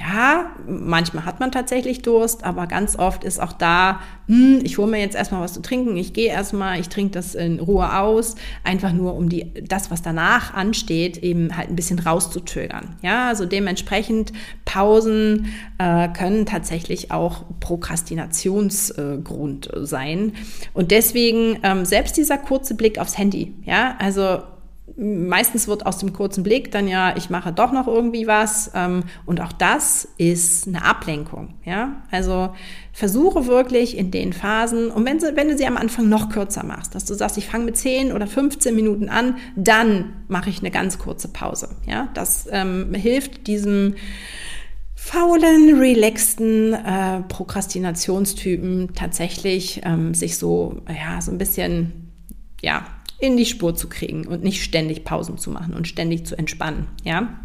ja, 0.00 0.50
manchmal 0.66 1.24
hat 1.26 1.40
man 1.40 1.52
tatsächlich 1.52 2.00
Durst, 2.00 2.42
aber 2.42 2.66
ganz 2.66 2.98
oft 2.98 3.22
ist 3.22 3.38
auch 3.38 3.52
da, 3.52 4.00
hm, 4.28 4.60
ich 4.62 4.78
hole 4.78 4.90
mir 4.90 4.98
jetzt 4.98 5.14
erstmal 5.14 5.42
was 5.42 5.52
zu 5.52 5.60
trinken, 5.60 5.94
ich 5.96 6.14
gehe 6.14 6.30
erstmal, 6.30 6.80
ich 6.80 6.88
trinke 6.88 7.12
das 7.12 7.34
in 7.34 7.60
Ruhe 7.60 7.98
aus, 7.98 8.36
einfach 8.64 8.94
nur 8.94 9.14
um 9.14 9.28
die, 9.28 9.52
das, 9.62 9.90
was 9.90 10.00
danach 10.00 10.54
ansteht, 10.54 11.18
eben 11.18 11.54
halt 11.54 11.68
ein 11.68 11.76
bisschen 11.76 11.98
rauszuzögern. 11.98 12.96
Ja, 13.02 13.28
also 13.28 13.44
dementsprechend 13.44 14.32
Pausen 14.64 15.52
äh, 15.76 16.08
können 16.08 16.46
tatsächlich 16.46 17.10
auch 17.10 17.44
Prokrastinationsgrund 17.60 19.74
äh, 19.74 19.84
sein. 19.84 20.32
Und 20.72 20.92
deswegen 20.92 21.58
ähm, 21.62 21.84
selbst 21.84 22.16
dieser 22.16 22.38
kurze 22.38 22.74
Blick 22.74 22.98
aufs 22.98 23.18
Handy, 23.18 23.52
ja, 23.64 23.96
also 23.98 24.38
meistens 24.96 25.68
wird 25.68 25.86
aus 25.86 25.98
dem 25.98 26.12
kurzen 26.12 26.42
Blick 26.42 26.70
dann 26.72 26.88
ja, 26.88 27.16
ich 27.16 27.30
mache 27.30 27.52
doch 27.52 27.72
noch 27.72 27.86
irgendwie 27.86 28.26
was. 28.26 28.70
Ähm, 28.74 29.04
und 29.26 29.40
auch 29.40 29.52
das 29.52 30.08
ist 30.16 30.66
eine 30.66 30.84
Ablenkung. 30.84 31.54
Ja, 31.64 32.02
also 32.10 32.50
versuche 32.92 33.46
wirklich 33.46 33.96
in 33.96 34.10
den 34.10 34.32
Phasen, 34.32 34.90
und 34.90 35.04
wenn, 35.04 35.20
sie, 35.20 35.36
wenn 35.36 35.48
du 35.48 35.56
sie 35.56 35.66
am 35.66 35.76
Anfang 35.76 36.08
noch 36.08 36.28
kürzer 36.28 36.64
machst, 36.64 36.94
dass 36.94 37.04
du 37.04 37.14
sagst, 37.14 37.38
ich 37.38 37.46
fange 37.46 37.64
mit 37.64 37.76
10 37.76 38.12
oder 38.12 38.26
15 38.26 38.74
Minuten 38.74 39.08
an, 39.08 39.36
dann 39.56 40.12
mache 40.28 40.50
ich 40.50 40.60
eine 40.60 40.70
ganz 40.70 40.98
kurze 40.98 41.28
Pause. 41.28 41.68
Ja, 41.86 42.08
das 42.14 42.48
ähm, 42.50 42.94
hilft 42.94 43.46
diesem 43.46 43.94
faulen, 44.94 45.78
relaxten 45.78 46.74
äh, 46.74 47.22
Prokrastinationstypen 47.22 48.94
tatsächlich 48.94 49.80
ähm, 49.84 50.12
sich 50.12 50.36
so, 50.36 50.82
ja, 50.88 51.22
so 51.22 51.30
ein 51.30 51.38
bisschen, 51.38 52.12
ja, 52.60 52.84
in 53.20 53.36
die 53.36 53.46
Spur 53.46 53.74
zu 53.74 53.88
kriegen 53.88 54.26
und 54.26 54.42
nicht 54.42 54.62
ständig 54.62 55.04
Pausen 55.04 55.38
zu 55.38 55.50
machen 55.50 55.74
und 55.74 55.86
ständig 55.86 56.26
zu 56.26 56.36
entspannen, 56.36 56.88
ja. 57.04 57.38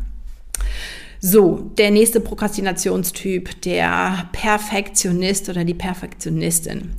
So, 1.20 1.72
der 1.78 1.92
nächste 1.92 2.20
Prokrastinationstyp, 2.20 3.62
der 3.62 4.30
Perfektionist 4.32 5.50
oder 5.50 5.64
die 5.64 5.74
Perfektionistin. 5.74 6.92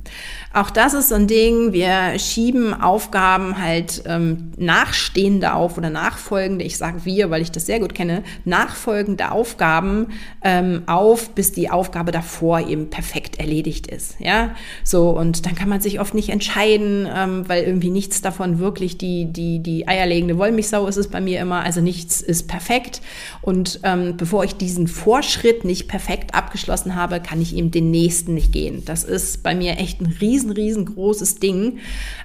Auch 0.53 0.71
das 0.71 0.93
ist 0.93 1.09
so 1.09 1.15
ein 1.15 1.27
Ding, 1.27 1.71
wir 1.71 2.17
schieben 2.17 2.73
Aufgaben 2.73 3.61
halt 3.61 4.03
ähm, 4.07 4.53
nachstehende 4.57 5.53
auf 5.53 5.77
oder 5.77 5.89
nachfolgende, 5.89 6.65
ich 6.65 6.77
sage 6.77 7.05
wir, 7.05 7.29
weil 7.29 7.41
ich 7.41 7.51
das 7.51 7.65
sehr 7.67 7.79
gut 7.79 7.93
kenne, 7.93 8.23
nachfolgende 8.43 9.31
Aufgaben 9.31 10.07
ähm, 10.43 10.83
auf, 10.87 11.35
bis 11.35 11.51
die 11.51 11.69
Aufgabe 11.69 12.11
davor 12.11 12.61
eben 12.61 12.89
perfekt 12.89 13.39
erledigt 13.39 13.87
ist. 13.87 14.19
Ja, 14.19 14.55
so 14.83 15.09
und 15.09 15.45
dann 15.45 15.53
kann 15.53 15.69
man 15.69 15.81
sich 15.81 15.99
oft 15.99 16.15
nicht 16.15 16.29
entscheiden, 16.29 17.07
ähm, 17.13 17.47
weil 17.47 17.63
irgendwie 17.63 17.91
nichts 17.91 18.21
davon 18.21 18.57
wirklich 18.57 18.97
die, 18.97 19.25
die, 19.25 19.59
die 19.59 19.87
eierlegende 19.87 20.37
Wollmilchsau 20.37 20.87
ist 20.87 20.97
es 20.97 21.09
bei 21.09 21.21
mir 21.21 21.39
immer, 21.39 21.63
also 21.63 21.81
nichts 21.81 22.21
ist 22.21 22.47
perfekt 22.47 23.01
und 23.41 23.81
ähm, 23.83 24.06
ähm, 24.07 24.17
bevor 24.17 24.43
ich 24.43 24.55
diesen 24.55 24.87
Vorschritt 24.87 25.65
nicht 25.65 25.87
perfekt 25.87 26.35
abgeschlossen 26.35 26.95
habe, 26.95 27.19
kann 27.19 27.41
ich 27.41 27.55
eben 27.55 27.71
den 27.71 27.91
nächsten 27.91 28.33
nicht 28.33 28.51
gehen. 28.51 28.83
Das 28.85 29.03
ist 29.03 29.43
bei 29.43 29.55
mir 29.55 29.77
echt 29.77 30.01
ein 30.01 30.17
riesen, 30.21 30.51
riesengroßes 30.51 31.39
Ding 31.39 31.79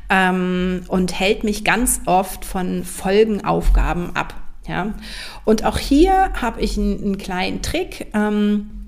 ähm, 0.08 0.82
und 0.88 1.18
hält 1.18 1.44
mich 1.44 1.64
ganz 1.64 2.00
oft 2.06 2.44
von 2.44 2.84
Folgenaufgaben 2.84 4.14
ab. 4.16 4.34
Ja, 4.68 4.94
und 5.44 5.64
auch 5.64 5.78
hier 5.78 6.32
habe 6.34 6.60
ich 6.60 6.78
einen, 6.78 7.02
einen 7.02 7.18
kleinen 7.18 7.62
Trick. 7.62 8.06
Ähm, 8.14 8.81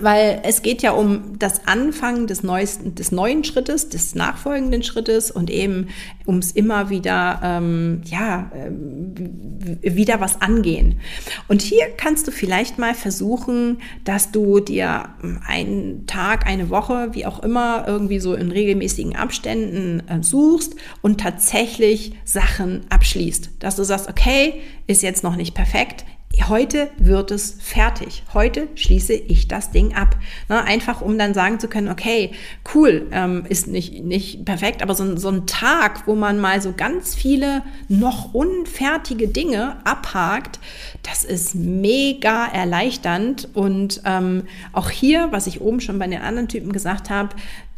weil 0.00 0.40
es 0.44 0.62
geht 0.62 0.82
ja 0.82 0.90
um 0.90 1.38
das 1.38 1.66
Anfangen 1.66 2.26
des, 2.26 2.42
neuesten, 2.42 2.94
des 2.94 3.12
neuen 3.12 3.44
Schrittes, 3.44 3.88
des 3.88 4.14
nachfolgenden 4.14 4.82
Schrittes 4.82 5.30
und 5.30 5.48
eben 5.48 5.88
ums 6.26 6.50
immer 6.50 6.90
wieder, 6.90 7.40
ähm, 7.42 8.02
ja, 8.04 8.50
äh, 8.52 9.94
wieder 9.94 10.20
was 10.20 10.42
angehen. 10.42 11.00
Und 11.48 11.62
hier 11.62 11.86
kannst 11.96 12.26
du 12.26 12.32
vielleicht 12.32 12.78
mal 12.78 12.94
versuchen, 12.94 13.78
dass 14.04 14.32
du 14.32 14.58
dir 14.60 15.10
einen 15.46 16.06
Tag, 16.06 16.46
eine 16.46 16.68
Woche, 16.68 17.10
wie 17.12 17.24
auch 17.24 17.42
immer, 17.42 17.84
irgendwie 17.86 18.18
so 18.18 18.34
in 18.34 18.50
regelmäßigen 18.50 19.14
Abständen 19.14 20.02
äh, 20.08 20.22
suchst 20.22 20.74
und 21.00 21.20
tatsächlich 21.20 22.14
Sachen 22.24 22.82
abschließt. 22.90 23.50
Dass 23.60 23.76
du 23.76 23.84
sagst, 23.84 24.08
okay, 24.10 24.54
ist 24.88 25.02
jetzt 25.02 25.22
noch 25.22 25.36
nicht 25.36 25.54
perfekt, 25.54 26.04
heute 26.44 26.90
wird 26.98 27.30
es 27.30 27.56
fertig. 27.60 28.22
Heute 28.34 28.68
schließe 28.74 29.14
ich 29.14 29.48
das 29.48 29.70
Ding 29.70 29.94
ab. 29.94 30.16
Ne, 30.48 30.62
einfach 30.62 31.00
um 31.00 31.18
dann 31.18 31.34
sagen 31.34 31.58
zu 31.60 31.68
können, 31.68 31.88
okay, 31.88 32.32
cool, 32.74 33.06
ähm, 33.10 33.44
ist 33.48 33.68
nicht, 33.68 34.04
nicht 34.04 34.44
perfekt, 34.44 34.82
aber 34.82 34.94
so, 34.94 35.16
so 35.16 35.28
ein 35.28 35.46
Tag, 35.46 36.06
wo 36.06 36.14
man 36.14 36.38
mal 36.38 36.60
so 36.60 36.72
ganz 36.76 37.14
viele 37.14 37.62
noch 37.88 38.34
unfertige 38.34 39.28
Dinge 39.28 39.78
abhakt, 39.84 40.60
das 41.02 41.24
ist 41.24 41.54
mega 41.54 42.46
erleichternd. 42.46 43.48
Und 43.54 44.02
ähm, 44.04 44.44
auch 44.72 44.90
hier, 44.90 45.28
was 45.30 45.46
ich 45.46 45.60
oben 45.60 45.80
schon 45.80 45.98
bei 45.98 46.06
den 46.06 46.20
anderen 46.20 46.48
Typen 46.48 46.72
gesagt 46.72 47.10
habe, 47.10 47.30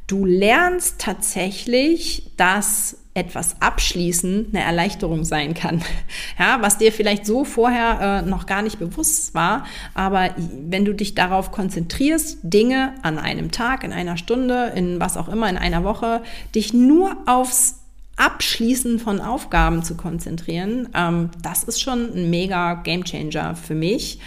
du 0.08 0.24
lernst 0.24 0.98
tatsächlich, 0.98 2.32
dass 2.36 2.96
etwas 3.18 3.60
abschließen 3.60 4.46
eine 4.52 4.62
Erleichterung 4.62 5.24
sein 5.24 5.54
kann. 5.54 5.82
Ja, 6.38 6.58
was 6.60 6.78
dir 6.78 6.92
vielleicht 6.92 7.26
so 7.26 7.44
vorher 7.44 8.22
äh, 8.24 8.28
noch 8.28 8.46
gar 8.46 8.62
nicht 8.62 8.78
bewusst 8.78 9.34
war, 9.34 9.64
aber 9.94 10.30
wenn 10.36 10.84
du 10.84 10.94
dich 10.94 11.14
darauf 11.16 11.50
konzentrierst, 11.50 12.38
Dinge 12.42 12.94
an 13.02 13.18
einem 13.18 13.50
Tag, 13.50 13.82
in 13.82 13.92
einer 13.92 14.16
Stunde, 14.16 14.72
in 14.76 15.00
was 15.00 15.16
auch 15.16 15.28
immer, 15.28 15.48
in 15.48 15.56
einer 15.56 15.82
Woche, 15.82 16.22
dich 16.54 16.72
nur 16.72 17.16
aufs 17.26 17.80
Abschließen 18.16 19.00
von 19.00 19.20
Aufgaben 19.20 19.82
zu 19.82 19.96
konzentrieren, 19.96 20.88
ähm, 20.94 21.30
das 21.42 21.64
ist 21.64 21.80
schon 21.80 22.12
ein 22.14 22.30
mega 22.30 22.74
Gamechanger 22.74 23.56
für 23.56 23.74
mich 23.74 24.20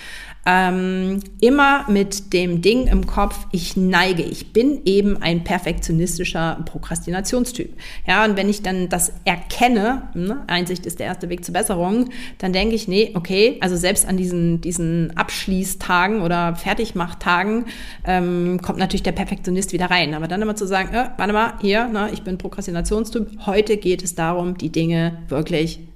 ähm, 0.45 1.19
immer 1.39 1.85
mit 1.87 2.33
dem 2.33 2.61
Ding 2.61 2.87
im 2.87 3.05
Kopf, 3.05 3.45
ich 3.51 3.77
neige, 3.77 4.23
ich 4.23 4.53
bin 4.53 4.81
eben 4.85 5.21
ein 5.21 5.43
perfektionistischer 5.43 6.63
Prokrastinationstyp. 6.65 7.73
Ja, 8.07 8.25
und 8.25 8.37
wenn 8.37 8.49
ich 8.49 8.63
dann 8.63 8.89
das 8.89 9.13
erkenne, 9.23 10.09
ne, 10.15 10.43
Einsicht 10.47 10.85
ist 10.85 10.99
der 10.99 11.07
erste 11.07 11.29
Weg 11.29 11.45
zur 11.45 11.53
Besserung, 11.53 12.09
dann 12.39 12.53
denke 12.53 12.75
ich, 12.75 12.87
nee, 12.87 13.11
okay, 13.13 13.57
also 13.61 13.75
selbst 13.75 14.07
an 14.07 14.17
diesen, 14.17 14.61
diesen 14.61 15.15
Abschließtagen 15.15 16.21
oder 16.21 16.55
Fertigmachtagen 16.55 17.65
ähm, 18.05 18.59
kommt 18.61 18.79
natürlich 18.79 19.03
der 19.03 19.11
Perfektionist 19.11 19.73
wieder 19.73 19.91
rein. 19.91 20.15
Aber 20.15 20.27
dann 20.27 20.41
immer 20.41 20.55
zu 20.55 20.65
sagen, 20.65 20.93
äh, 20.93 21.09
warte 21.17 21.33
mal, 21.33 21.53
hier, 21.61 21.87
ne, 21.87 22.09
ich 22.11 22.23
bin 22.23 22.39
Prokrastinationstyp, 22.39 23.45
heute 23.45 23.77
geht 23.77 24.03
es 24.03 24.15
darum, 24.15 24.57
die 24.57 24.71
Dinge 24.71 25.19
wirklich 25.27 25.90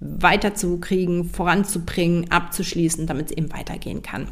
weiterzukriegen, 0.00 1.24
voranzubringen, 1.24 2.30
abzuschließen, 2.30 3.06
damit 3.06 3.30
es 3.30 3.36
eben 3.36 3.52
weitergehen 3.52 4.02
kann. 4.02 4.28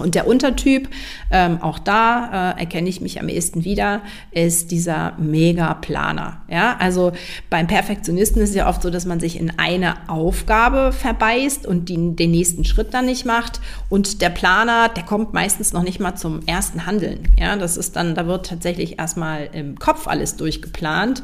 Und 0.00 0.14
der 0.14 0.26
Untertyp, 0.26 0.88
ähm, 1.30 1.60
auch 1.62 1.78
da 1.78 2.54
äh, 2.56 2.60
erkenne 2.60 2.88
ich 2.88 3.00
mich 3.00 3.20
am 3.20 3.28
ehesten 3.28 3.64
wieder, 3.64 4.02
ist 4.32 4.70
dieser 4.70 5.12
Mega-Planer. 5.18 6.42
Ja, 6.48 6.76
also 6.78 7.12
beim 7.48 7.66
Perfektionisten 7.66 8.42
ist 8.42 8.50
es 8.50 8.56
ja 8.56 8.68
oft 8.68 8.82
so, 8.82 8.90
dass 8.90 9.06
man 9.06 9.20
sich 9.20 9.38
in 9.38 9.52
eine 9.58 10.08
Aufgabe 10.08 10.92
verbeißt 10.92 11.66
und 11.66 11.88
die, 11.88 12.16
den 12.16 12.30
nächsten 12.30 12.64
Schritt 12.64 12.94
dann 12.94 13.06
nicht 13.06 13.24
macht. 13.24 13.60
Und 13.88 14.22
der 14.22 14.30
Planer, 14.30 14.88
der 14.88 15.04
kommt 15.04 15.32
meistens 15.32 15.72
noch 15.72 15.82
nicht 15.82 16.00
mal 16.00 16.16
zum 16.16 16.40
ersten 16.46 16.86
Handeln. 16.86 17.28
Ja, 17.38 17.56
das 17.56 17.76
ist 17.76 17.96
dann, 17.96 18.14
da 18.14 18.26
wird 18.26 18.46
tatsächlich 18.46 18.98
erstmal 18.98 19.48
im 19.52 19.78
Kopf 19.78 20.06
alles 20.06 20.36
durchgeplant. 20.36 21.22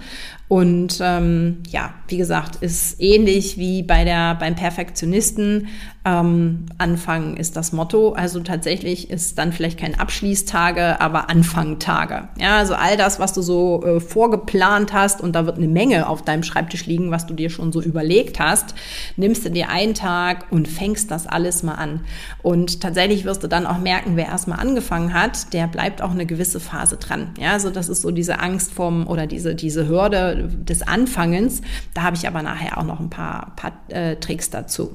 Und 0.48 0.98
ähm, 1.00 1.62
ja, 1.70 1.94
wie 2.06 2.18
gesagt, 2.18 2.62
ist 2.62 3.00
ähnlich 3.00 3.58
wie 3.58 3.82
bei 3.82 4.04
der, 4.04 4.36
beim 4.36 4.54
Perfektionisten. 4.54 5.68
Ähm, 6.06 6.66
Anfangen 6.78 7.36
ist 7.36 7.56
das 7.56 7.72
Motto. 7.72 8.12
Also 8.12 8.38
tatsächlich 8.38 9.10
ist 9.10 9.38
dann 9.38 9.52
vielleicht 9.52 9.80
kein 9.80 9.98
Abschließtage, 9.98 11.00
aber 11.00 11.28
Anfangtage. 11.28 12.28
Ja, 12.38 12.58
also 12.58 12.74
all 12.74 12.96
das, 12.96 13.18
was 13.18 13.32
du 13.32 13.42
so 13.42 13.82
äh, 13.84 13.98
vorgeplant 13.98 14.92
hast 14.92 15.20
und 15.20 15.32
da 15.34 15.46
wird 15.46 15.56
eine 15.56 15.66
Menge 15.66 16.08
auf 16.08 16.22
deinem 16.22 16.44
Schreibtisch 16.44 16.86
liegen, 16.86 17.10
was 17.10 17.26
du 17.26 17.34
dir 17.34 17.50
schon 17.50 17.72
so 17.72 17.82
überlegt 17.82 18.38
hast, 18.38 18.76
nimmst 19.16 19.44
du 19.44 19.50
dir 19.50 19.68
einen 19.68 19.94
Tag 19.94 20.46
und 20.52 20.68
fängst 20.68 21.10
das 21.10 21.26
alles 21.26 21.64
mal 21.64 21.74
an. 21.74 22.02
Und 22.40 22.80
tatsächlich 22.80 23.24
wirst 23.24 23.42
du 23.42 23.48
dann 23.48 23.66
auch 23.66 23.78
merken, 23.78 24.12
wer 24.14 24.26
erstmal 24.26 24.60
angefangen 24.60 25.12
hat, 25.12 25.52
der 25.52 25.66
bleibt 25.66 26.02
auch 26.02 26.12
eine 26.12 26.26
gewisse 26.26 26.60
Phase 26.60 26.98
dran. 26.98 27.30
Ja, 27.40 27.54
also 27.54 27.70
das 27.70 27.88
ist 27.88 28.02
so 28.02 28.12
diese 28.12 28.38
Angst 28.38 28.72
vom 28.72 29.08
oder 29.08 29.26
diese, 29.26 29.56
diese 29.56 29.88
Hürde 29.88 30.48
des 30.62 30.82
Anfangens. 30.82 31.62
Da 31.94 32.02
habe 32.02 32.14
ich 32.14 32.28
aber 32.28 32.42
nachher 32.42 32.78
auch 32.78 32.84
noch 32.84 33.00
ein 33.00 33.10
paar, 33.10 33.54
paar 33.56 33.72
äh, 33.88 34.14
Tricks 34.16 34.50
dazu. 34.50 34.94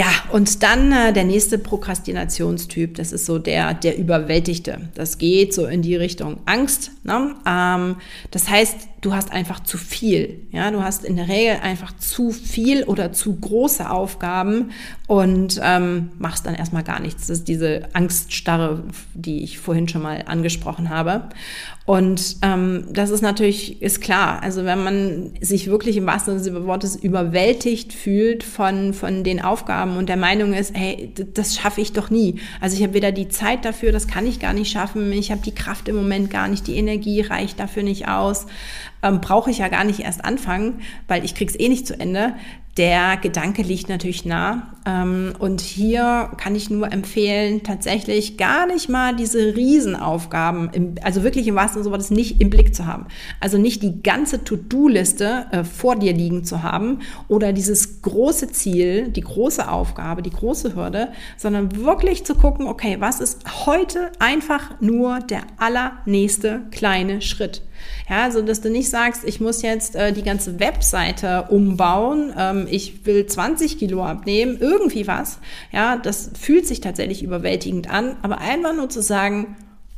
Ja, 0.00 0.06
und 0.32 0.62
dann 0.62 0.92
äh, 0.92 1.12
der 1.12 1.24
nächste 1.24 1.58
Prokrastinationstyp, 1.58 2.94
das 2.94 3.12
ist 3.12 3.26
so 3.26 3.38
der, 3.38 3.74
der 3.74 3.98
Überwältigte. 3.98 4.88
Das 4.94 5.18
geht 5.18 5.52
so 5.52 5.66
in 5.66 5.82
die 5.82 5.94
Richtung 5.94 6.38
Angst. 6.46 6.92
Ne? 7.04 7.34
Ähm, 7.46 7.96
das 8.30 8.48
heißt, 8.48 8.88
du 9.02 9.12
hast 9.12 9.30
einfach 9.30 9.60
zu 9.60 9.76
viel. 9.76 10.46
Ja, 10.52 10.70
du 10.70 10.82
hast 10.82 11.04
in 11.04 11.16
der 11.16 11.28
Regel 11.28 11.56
einfach 11.62 11.94
zu 11.98 12.30
viel 12.30 12.84
oder 12.84 13.12
zu 13.12 13.34
große 13.34 13.90
Aufgaben 13.90 14.70
und 15.06 15.60
ähm, 15.62 16.10
machst 16.18 16.46
dann 16.46 16.54
erstmal 16.54 16.82
gar 16.82 17.00
nichts. 17.00 17.26
Das 17.26 17.40
ist 17.40 17.48
diese 17.48 17.88
Angststarre, 17.92 18.84
die 19.14 19.42
ich 19.42 19.58
vorhin 19.58 19.88
schon 19.88 20.02
mal 20.02 20.24
angesprochen 20.26 20.88
habe. 20.90 21.28
Und 21.86 22.36
ähm, 22.42 22.84
das 22.92 23.10
ist 23.10 23.22
natürlich, 23.22 23.82
ist 23.82 24.00
klar. 24.00 24.42
Also 24.42 24.64
wenn 24.64 24.84
man 24.84 25.30
sich 25.40 25.66
wirklich 25.66 25.96
im 25.96 26.06
wahrsten 26.06 26.38
Sinne 26.38 26.60
des 26.60 26.66
Wortes 26.66 26.94
überwältigt 26.94 27.92
fühlt 27.92 28.44
von, 28.44 28.94
von 28.94 29.24
den 29.24 29.42
Aufgaben 29.42 29.89
und 29.96 30.08
der 30.08 30.16
Meinung 30.16 30.52
ist, 30.52 30.76
hey, 30.76 31.12
das 31.34 31.56
schaffe 31.56 31.80
ich 31.80 31.92
doch 31.92 32.10
nie. 32.10 32.36
Also 32.60 32.76
ich 32.76 32.82
habe 32.82 32.94
weder 32.94 33.12
die 33.12 33.28
Zeit 33.28 33.64
dafür, 33.64 33.92
das 33.92 34.06
kann 34.06 34.26
ich 34.26 34.40
gar 34.40 34.52
nicht 34.52 34.70
schaffen. 34.70 35.12
Ich 35.12 35.30
habe 35.30 35.42
die 35.42 35.54
Kraft 35.54 35.88
im 35.88 35.96
Moment 35.96 36.30
gar 36.30 36.48
nicht, 36.48 36.66
die 36.66 36.76
Energie 36.76 37.20
reicht 37.20 37.60
dafür 37.60 37.82
nicht 37.82 38.08
aus 38.08 38.46
ähm, 39.02 39.20
brauche 39.20 39.50
ich 39.50 39.58
ja 39.58 39.68
gar 39.68 39.84
nicht 39.84 40.00
erst 40.00 40.24
anfangen, 40.24 40.80
weil 41.08 41.24
ich 41.24 41.34
krieg's 41.34 41.54
eh 41.58 41.68
nicht 41.68 41.86
zu 41.86 41.98
Ende. 41.98 42.34
Der 42.76 43.16
Gedanke 43.16 43.62
liegt 43.62 43.88
natürlich 43.88 44.24
nah. 44.24 44.74
Ähm, 44.86 45.34
und 45.38 45.60
hier 45.60 46.30
kann 46.36 46.54
ich 46.54 46.70
nur 46.70 46.92
empfehlen, 46.92 47.64
tatsächlich 47.64 48.36
gar 48.36 48.66
nicht 48.66 48.88
mal 48.88 49.14
diese 49.14 49.56
Riesenaufgaben, 49.56 50.70
im, 50.72 50.94
also 51.02 51.24
wirklich 51.24 51.48
im 51.48 51.56
wahrsten 51.56 51.82
Sinne 51.82 51.98
des 51.98 52.10
nicht 52.10 52.40
im 52.40 52.48
Blick 52.48 52.74
zu 52.74 52.86
haben. 52.86 53.06
Also 53.40 53.58
nicht 53.58 53.82
die 53.82 54.02
ganze 54.02 54.44
To-Do-Liste 54.44 55.46
äh, 55.50 55.64
vor 55.64 55.96
dir 55.96 56.12
liegen 56.12 56.44
zu 56.44 56.62
haben 56.62 57.00
oder 57.26 57.52
dieses 57.52 58.02
große 58.02 58.52
Ziel, 58.52 59.08
die 59.08 59.22
große 59.22 59.68
Aufgabe, 59.68 60.22
die 60.22 60.30
große 60.30 60.76
Hürde, 60.76 61.08
sondern 61.36 61.76
wirklich 61.76 62.24
zu 62.24 62.36
gucken, 62.36 62.66
okay, 62.66 62.96
was 63.00 63.20
ist 63.20 63.66
heute 63.66 64.12
einfach 64.20 64.80
nur 64.80 65.18
der 65.18 65.42
allernächste 65.58 66.62
kleine 66.70 67.20
Schritt? 67.20 67.62
Ja, 68.08 68.30
so 68.30 68.42
dass 68.42 68.60
du 68.60 68.70
nicht 68.70 68.90
sagst, 68.90 69.24
ich 69.24 69.40
muss 69.40 69.62
jetzt 69.62 69.94
äh, 69.96 70.12
die 70.12 70.22
ganze 70.22 70.60
Webseite 70.60 71.46
umbauen, 71.48 72.32
ähm, 72.36 72.66
ich 72.70 73.06
will 73.06 73.26
20 73.26 73.78
Kilo 73.78 74.04
abnehmen, 74.04 74.58
irgendwie 74.60 75.06
was. 75.06 75.38
Ja, 75.72 75.96
das 75.96 76.30
fühlt 76.38 76.66
sich 76.66 76.80
tatsächlich 76.80 77.22
überwältigend 77.22 77.90
an, 77.90 78.16
aber 78.22 78.38
einfach 78.38 78.74
nur 78.74 78.88
zu 78.88 79.02
sagen, 79.02 79.56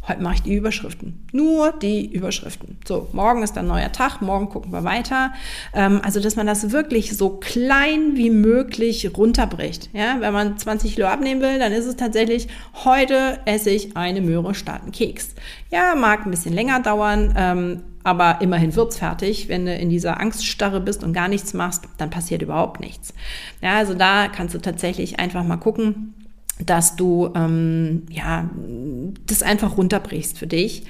Heute 0.09 0.21
mache 0.21 0.35
ich 0.35 0.43
die 0.43 0.55
Überschriften. 0.55 1.25
Nur 1.31 1.73
die 1.81 2.13
Überschriften. 2.13 2.77
So, 2.85 3.09
morgen 3.13 3.45
ist 3.45 3.57
ein 3.57 3.69
neuer 3.69 3.93
Tag, 3.93 4.21
morgen 4.21 4.49
gucken 4.49 4.73
wir 4.73 4.83
weiter. 4.83 5.33
Ähm, 5.73 6.01
also, 6.03 6.19
dass 6.19 6.35
man 6.35 6.47
das 6.47 6.73
wirklich 6.73 7.17
so 7.17 7.31
klein 7.31 8.17
wie 8.17 8.31
möglich 8.31 9.17
runterbricht. 9.17 9.91
Ja, 9.93 10.17
wenn 10.19 10.33
man 10.33 10.59
20 10.59 10.97
Kilo 10.97 11.07
abnehmen 11.07 11.41
will, 11.41 11.61
dann 11.61 11.71
ist 11.71 11.87
es 11.87 11.95
tatsächlich, 11.95 12.49
heute 12.85 13.39
esse 13.45 13.71
ich 13.71 13.97
eine 13.97 14.23
Möhre 14.23 14.57
statt 14.57 14.83
einen 14.83 14.91
Keks. 14.91 15.37
Ja, 15.71 15.95
mag 15.95 16.27
ein 16.27 16.33
bisschen 16.33 16.53
länger 16.53 16.81
dauern, 16.81 17.35
ähm, 17.37 17.83
aber 18.03 18.41
immerhin 18.41 18.75
wird's 18.75 18.99
fertig. 18.99 19.49
Wenn 19.49 19.67
du 19.67 19.75
in 19.77 19.89
dieser 19.89 20.19
Angststarre 20.19 20.81
bist 20.81 21.05
und 21.05 21.13
gar 21.13 21.29
nichts 21.29 21.55
machst, 21.55 21.85
dann 21.99 22.11
passiert 22.11 22.43
überhaupt 22.43 22.81
nichts. 22.81 23.15
Ja, 23.61 23.77
also 23.77 23.95
da 23.95 24.27
kannst 24.27 24.53
du 24.57 24.59
tatsächlich 24.59 25.21
einfach 25.21 25.45
mal 25.45 25.59
gucken, 25.59 26.15
dass 26.59 26.97
du 26.97 27.31
ähm, 27.35 28.05
ja 28.11 28.49
das 29.27 29.43
einfach 29.43 29.77
runterbrichst 29.77 30.39
für 30.39 30.47
dich. 30.47 30.85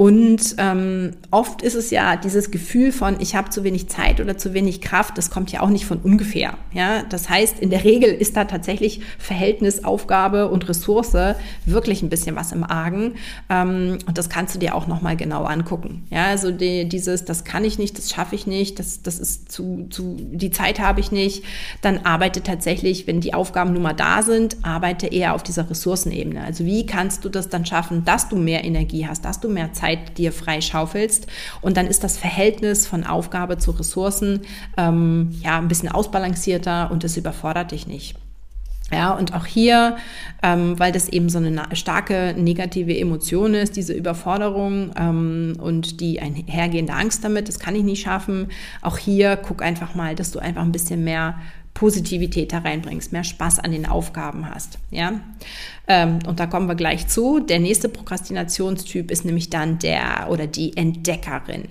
Und 0.00 0.54
ähm, 0.56 1.10
oft 1.30 1.60
ist 1.60 1.74
es 1.74 1.90
ja 1.90 2.16
dieses 2.16 2.50
Gefühl 2.50 2.90
von, 2.90 3.20
ich 3.20 3.34
habe 3.34 3.50
zu 3.50 3.64
wenig 3.64 3.90
Zeit 3.90 4.18
oder 4.18 4.38
zu 4.38 4.54
wenig 4.54 4.80
Kraft, 4.80 5.18
das 5.18 5.28
kommt 5.28 5.52
ja 5.52 5.60
auch 5.60 5.68
nicht 5.68 5.84
von 5.84 5.98
ungefähr. 5.98 6.54
Ja? 6.72 7.02
Das 7.02 7.28
heißt, 7.28 7.58
in 7.58 7.68
der 7.68 7.84
Regel 7.84 8.08
ist 8.08 8.34
da 8.34 8.46
tatsächlich 8.46 9.02
Verhältnis, 9.18 9.84
Aufgabe 9.84 10.48
und 10.48 10.66
Ressource 10.70 11.36
wirklich 11.66 12.00
ein 12.00 12.08
bisschen 12.08 12.34
was 12.34 12.52
im 12.52 12.64
Argen. 12.64 13.16
Ähm, 13.50 13.98
und 14.06 14.16
das 14.16 14.30
kannst 14.30 14.54
du 14.54 14.58
dir 14.58 14.74
auch 14.74 14.86
nochmal 14.86 15.18
genau 15.18 15.44
angucken. 15.44 16.06
Ja, 16.08 16.28
also 16.28 16.50
die, 16.50 16.88
dieses, 16.88 17.26
das 17.26 17.44
kann 17.44 17.66
ich 17.66 17.78
nicht, 17.78 17.98
das 17.98 18.10
schaffe 18.10 18.34
ich 18.34 18.46
nicht, 18.46 18.78
das, 18.78 19.02
das 19.02 19.18
ist 19.18 19.52
zu, 19.52 19.86
zu, 19.90 20.16
die 20.18 20.50
Zeit 20.50 20.80
habe 20.80 21.00
ich 21.00 21.12
nicht. 21.12 21.44
Dann 21.82 22.06
arbeite 22.06 22.42
tatsächlich, 22.42 23.06
wenn 23.06 23.20
die 23.20 23.34
Aufgaben 23.34 23.74
nun 23.74 23.82
mal 23.82 23.92
da 23.92 24.22
sind, 24.22 24.56
arbeite 24.62 25.08
eher 25.08 25.34
auf 25.34 25.42
dieser 25.42 25.68
Ressourcenebene. 25.68 26.42
Also 26.42 26.64
wie 26.64 26.86
kannst 26.86 27.26
du 27.26 27.28
das 27.28 27.50
dann 27.50 27.66
schaffen, 27.66 28.06
dass 28.06 28.30
du 28.30 28.36
mehr 28.36 28.64
Energie 28.64 29.06
hast, 29.06 29.26
dass 29.26 29.40
du 29.40 29.50
mehr 29.50 29.74
Zeit 29.74 29.89
Zeit 29.90 30.18
dir 30.18 30.32
freischaufelst. 30.32 31.26
Und 31.60 31.76
dann 31.76 31.86
ist 31.86 32.04
das 32.04 32.18
Verhältnis 32.18 32.86
von 32.86 33.04
Aufgabe 33.04 33.58
zu 33.58 33.72
Ressourcen 33.72 34.40
ähm, 34.76 35.30
ja 35.42 35.58
ein 35.58 35.68
bisschen 35.68 35.88
ausbalancierter 35.88 36.90
und 36.90 37.04
es 37.04 37.16
überfordert 37.16 37.72
dich 37.72 37.86
nicht. 37.86 38.16
Ja, 38.92 39.12
und 39.12 39.34
auch 39.34 39.46
hier, 39.46 39.98
ähm, 40.42 40.76
weil 40.80 40.90
das 40.90 41.08
eben 41.08 41.28
so 41.28 41.38
eine 41.38 41.62
starke 41.74 42.34
negative 42.36 42.96
Emotion 42.98 43.54
ist, 43.54 43.76
diese 43.76 43.92
Überforderung 43.92 44.90
ähm, 44.96 45.56
und 45.60 46.00
die 46.00 46.20
einhergehende 46.20 46.92
Angst 46.92 47.22
damit, 47.22 47.46
das 47.46 47.60
kann 47.60 47.76
ich 47.76 47.84
nicht 47.84 48.02
schaffen. 48.02 48.48
Auch 48.82 48.98
hier 48.98 49.36
guck 49.36 49.62
einfach 49.62 49.94
mal, 49.94 50.16
dass 50.16 50.32
du 50.32 50.40
einfach 50.40 50.62
ein 50.62 50.72
bisschen 50.72 51.04
mehr 51.04 51.38
Positivität 51.80 52.52
da 52.52 52.58
reinbringst, 52.58 53.10
mehr 53.10 53.24
Spaß 53.24 53.58
an 53.58 53.72
den 53.72 53.86
Aufgaben 53.86 54.50
hast. 54.50 54.78
Ja? 54.90 55.12
Ähm, 55.88 56.18
und 56.26 56.38
da 56.38 56.46
kommen 56.46 56.68
wir 56.68 56.74
gleich 56.74 57.08
zu. 57.08 57.40
Der 57.40 57.58
nächste 57.58 57.88
Prokrastinationstyp 57.88 59.10
ist 59.10 59.24
nämlich 59.24 59.48
dann 59.48 59.78
der 59.78 60.28
oder 60.28 60.46
die 60.46 60.76
Entdeckerin. 60.76 61.68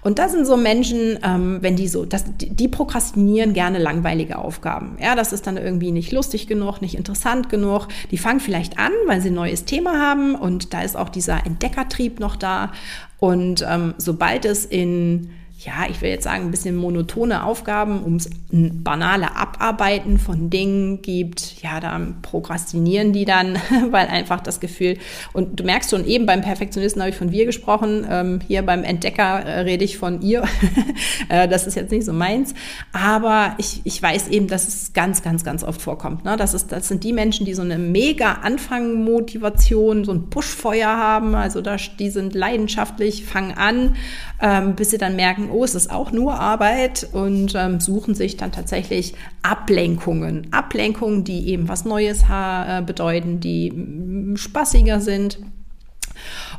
Und 0.00 0.18
das 0.18 0.32
sind 0.32 0.46
so 0.46 0.56
Menschen, 0.56 1.18
ähm, 1.22 1.58
wenn 1.60 1.76
die 1.76 1.86
so, 1.86 2.06
das, 2.06 2.24
die 2.38 2.66
prokrastinieren 2.66 3.52
gerne 3.52 3.78
langweilige 3.78 4.38
Aufgaben. 4.38 4.96
Ja, 4.98 5.14
das 5.14 5.34
ist 5.34 5.46
dann 5.46 5.58
irgendwie 5.58 5.92
nicht 5.92 6.12
lustig 6.12 6.46
genug, 6.46 6.80
nicht 6.80 6.94
interessant 6.94 7.50
genug. 7.50 7.88
Die 8.10 8.16
fangen 8.16 8.40
vielleicht 8.40 8.78
an, 8.78 8.92
weil 9.06 9.20
sie 9.20 9.28
ein 9.28 9.34
neues 9.34 9.66
Thema 9.66 10.00
haben 10.00 10.34
und 10.34 10.72
da 10.72 10.80
ist 10.80 10.96
auch 10.96 11.10
dieser 11.10 11.44
Entdeckertrieb 11.44 12.20
noch 12.20 12.36
da. 12.36 12.72
Und 13.18 13.66
ähm, 13.68 13.92
sobald 13.98 14.46
es 14.46 14.64
in 14.64 15.28
ja, 15.64 15.86
ich 15.88 16.00
will 16.00 16.10
jetzt 16.10 16.24
sagen, 16.24 16.44
ein 16.44 16.50
bisschen 16.50 16.76
monotone 16.76 17.44
Aufgaben, 17.44 18.02
ums 18.02 18.28
banale 18.50 19.36
Abarbeiten 19.36 20.18
von 20.18 20.50
Dingen 20.50 21.02
gibt, 21.02 21.62
ja, 21.62 21.78
da 21.78 22.00
prokrastinieren 22.22 23.12
die 23.12 23.24
dann, 23.24 23.56
weil 23.90 24.08
einfach 24.08 24.40
das 24.40 24.60
Gefühl, 24.60 24.98
und 25.32 25.60
du 25.60 25.64
merkst 25.64 25.90
schon, 25.90 26.04
eben 26.06 26.26
beim 26.26 26.42
Perfektionisten 26.42 27.00
habe 27.00 27.10
ich 27.10 27.16
von 27.16 27.30
wir 27.30 27.46
gesprochen, 27.46 28.06
ähm, 28.10 28.40
hier 28.46 28.62
beim 28.62 28.82
Entdecker 28.82 29.40
äh, 29.40 29.60
rede 29.60 29.84
ich 29.84 29.98
von 29.98 30.20
ihr, 30.20 30.44
äh, 31.28 31.46
das 31.46 31.66
ist 31.66 31.76
jetzt 31.76 31.92
nicht 31.92 32.04
so 32.04 32.12
meins, 32.12 32.54
aber 32.92 33.54
ich, 33.58 33.82
ich 33.84 34.02
weiß 34.02 34.28
eben, 34.28 34.48
dass 34.48 34.66
es 34.66 34.92
ganz, 34.92 35.22
ganz, 35.22 35.44
ganz 35.44 35.62
oft 35.62 35.80
vorkommt. 35.80 36.24
Ne? 36.24 36.36
Das, 36.36 36.54
ist, 36.54 36.72
das 36.72 36.88
sind 36.88 37.04
die 37.04 37.12
Menschen, 37.12 37.46
die 37.46 37.54
so 37.54 37.62
eine 37.62 37.78
mega 37.78 38.32
Anfangmotivation, 38.42 40.04
so 40.04 40.12
ein 40.12 40.28
Pushfeuer 40.28 40.88
haben, 40.88 41.34
also 41.34 41.60
da, 41.60 41.76
die 41.98 42.10
sind 42.10 42.34
leidenschaftlich, 42.34 43.24
fangen 43.24 43.56
an, 43.56 43.96
ähm, 44.40 44.74
bis 44.74 44.90
sie 44.90 44.98
dann 44.98 45.14
merken, 45.14 45.51
es 45.64 45.74
ist 45.74 45.90
auch 45.90 46.12
nur 46.12 46.34
Arbeit 46.34 47.08
und 47.12 47.54
ähm, 47.54 47.80
suchen 47.80 48.14
sich 48.14 48.36
dann 48.36 48.52
tatsächlich 48.52 49.14
Ablenkungen. 49.42 50.48
Ablenkungen, 50.52 51.24
die 51.24 51.48
eben 51.48 51.68
was 51.68 51.84
Neues 51.84 52.24
äh, 52.30 52.82
bedeuten, 52.82 53.40
die 53.40 54.34
spaßiger 54.36 55.00
sind. 55.00 55.38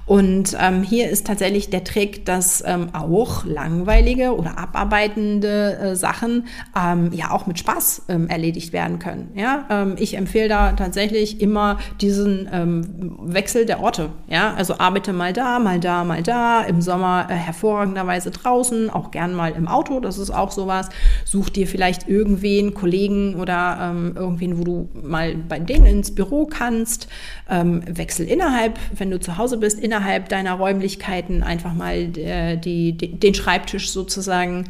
Und 0.06 0.58
ähm, 0.60 0.84
hier 0.84 1.10
ist 1.10 1.26
tatsächlich 1.26 1.70
der 1.70 1.84
Trick, 1.84 2.26
dass 2.26 2.62
ähm, 2.66 2.90
auch 2.94 3.46
langweilige 3.46 4.36
oder 4.36 4.60
abarbeitende 4.60 5.78
äh, 5.78 5.96
Sachen 5.96 6.48
ähm, 6.78 7.12
ja 7.14 7.32
auch 7.32 7.48
mit 7.48 7.58
Spaß 7.60 8.04
ähm, 8.10 8.28
erledigt 8.28 8.74
werden 8.74 9.00
können. 9.00 9.32
Ja, 9.36 9.66
ähm, 9.70 9.96
ich 9.98 10.18
empfehle 10.18 10.50
da 10.50 10.74
tatsächlich 10.74 11.40
immer 11.40 11.80
diesen 12.02 12.50
ähm, 12.52 13.16
Wechsel 13.22 13.66
der 13.66 13.80
Orte. 13.80 14.10
Ja, 14.28 14.54
also 14.54 14.78
arbeite 14.78 15.14
mal 15.14 15.32
da, 15.32 15.60
mal 15.60 15.80
da, 15.80 16.04
mal 16.04 16.22
da. 16.22 16.64
Im 16.64 16.82
Sommer 16.82 17.28
äh, 17.30 17.34
hervorragenderweise 17.34 18.32
draußen, 18.32 18.90
auch 18.90 19.12
gern 19.12 19.34
mal 19.34 19.54
im 19.54 19.70
Auto. 19.70 20.02
Das 20.02 20.18
ist 20.18 20.32
auch 20.32 20.52
sowas. 20.52 20.90
Such 21.24 21.50
dir 21.50 21.66
vielleicht 21.68 22.10
irgendwen, 22.10 22.74
Kollegen 22.74 23.36
oder 23.36 23.94
irgendwen, 24.16 24.58
wo 24.58 24.64
du 24.64 24.90
mal 25.02 25.36
bei 25.36 25.60
denen 25.60 25.86
ins 25.86 26.14
Büro 26.14 26.46
kannst. 26.46 27.08
Wechsel 27.48 28.28
innerhalb, 28.28 28.80
wenn 28.98 29.12
du 29.12 29.20
zu 29.20 29.38
Hause 29.38 29.58
bist, 29.58 29.80
innerhalb 29.80 29.93
deiner 30.00 30.54
Räumlichkeiten 30.54 31.44
einfach 31.44 31.74
mal 31.74 32.18
äh, 32.18 32.58
die, 32.58 32.94
die, 32.94 33.20
den 33.20 33.34
Schreibtisch 33.34 33.90
sozusagen. 33.92 34.70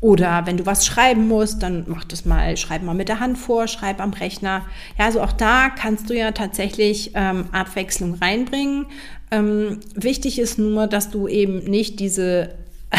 Oder 0.00 0.42
wenn 0.44 0.58
du 0.58 0.66
was 0.66 0.84
schreiben 0.84 1.28
musst, 1.28 1.62
dann 1.62 1.84
mach 1.86 2.04
das 2.04 2.26
mal, 2.26 2.58
schreib 2.58 2.82
mal 2.82 2.94
mit 2.94 3.08
der 3.08 3.20
Hand 3.20 3.38
vor, 3.38 3.66
schreib 3.68 4.00
am 4.00 4.12
Rechner. 4.12 4.66
Ja, 4.98 5.06
also 5.06 5.22
auch 5.22 5.32
da 5.32 5.70
kannst 5.70 6.10
du 6.10 6.14
ja 6.14 6.32
tatsächlich 6.32 7.12
ähm, 7.14 7.46
Abwechslung 7.52 8.14
reinbringen. 8.14 8.86
Ähm, 9.30 9.80
wichtig 9.94 10.38
ist 10.38 10.58
nur, 10.58 10.86
dass 10.88 11.10
du 11.10 11.26
eben 11.26 11.58
nicht 11.64 12.00
diese 12.00 12.50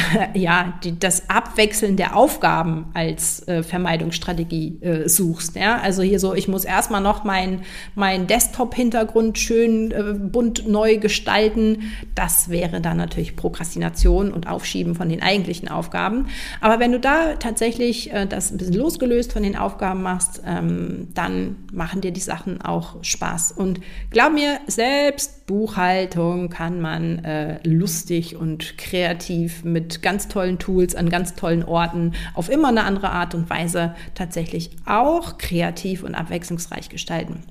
ja, 0.34 0.73
die, 0.84 0.97
das 0.97 1.29
Abwechseln 1.29 1.97
der 1.97 2.15
Aufgaben 2.15 2.88
als 2.93 3.47
äh, 3.47 3.63
Vermeidungsstrategie 3.63 4.81
äh, 4.81 5.10
suchst. 5.10 5.55
Ja? 5.55 5.77
Also 5.77 6.01
hier 6.01 6.19
so, 6.19 6.34
ich 6.34 6.47
muss 6.47 6.65
erstmal 6.65 7.01
noch 7.01 7.23
meinen 7.23 7.62
mein 7.95 8.27
Desktop-Hintergrund 8.27 9.38
schön 9.38 9.91
äh, 9.91 10.13
bunt 10.13 10.67
neu 10.67 10.97
gestalten. 10.97 11.91
Das 12.13 12.49
wäre 12.49 12.81
dann 12.81 12.97
natürlich 12.97 13.36
Prokrastination 13.36 14.31
und 14.31 14.47
Aufschieben 14.47 14.95
von 14.95 15.10
den 15.10 15.21
eigentlichen 15.21 15.67
Aufgaben. 15.67 16.27
Aber 16.62 16.79
wenn 16.79 16.91
du 16.91 16.99
da 16.99 17.36
tatsächlich 17.36 18.12
äh, 18.13 18.25
das 18.25 18.51
ein 18.51 18.58
bisschen 18.58 18.75
losgelöst 18.75 19.34
von 19.34 19.43
den 19.43 19.55
Aufgaben 19.55 20.01
machst, 20.01 20.41
ähm, 20.45 21.08
dann 21.13 21.58
machen 21.71 22.01
dir 22.01 22.12
die 22.12 22.19
Sachen 22.19 22.62
auch 22.62 23.03
Spaß. 23.03 23.51
Und 23.51 23.81
glaub 24.10 24.34
mir, 24.34 24.60
selbst 24.67 25.45
Buchhaltung 25.45 26.49
kann 26.49 26.81
man 26.81 27.23
äh, 27.23 27.60
lustig 27.67 28.36
und 28.36 28.77
kreativ 28.77 29.63
mit 29.63 29.85
mit 29.86 30.02
ganz 30.02 30.28
tollen 30.28 30.58
Tools 30.58 30.95
an 30.95 31.10
ganz 31.10 31.36
tollen 31.36 31.63
Orten 31.63 32.13
auf 32.34 32.50
immer 32.50 32.69
eine 32.69 32.84
andere 32.84 33.12
Art 33.12 33.36
und 33.36 33.50
Weise 33.52 33.93
tatsächlich 34.15 34.71
auch 34.86 35.38
kreativ 35.38 36.02
und 36.02 36.15
abwechslungsreich 36.15 36.89
gestalten. 36.89 37.43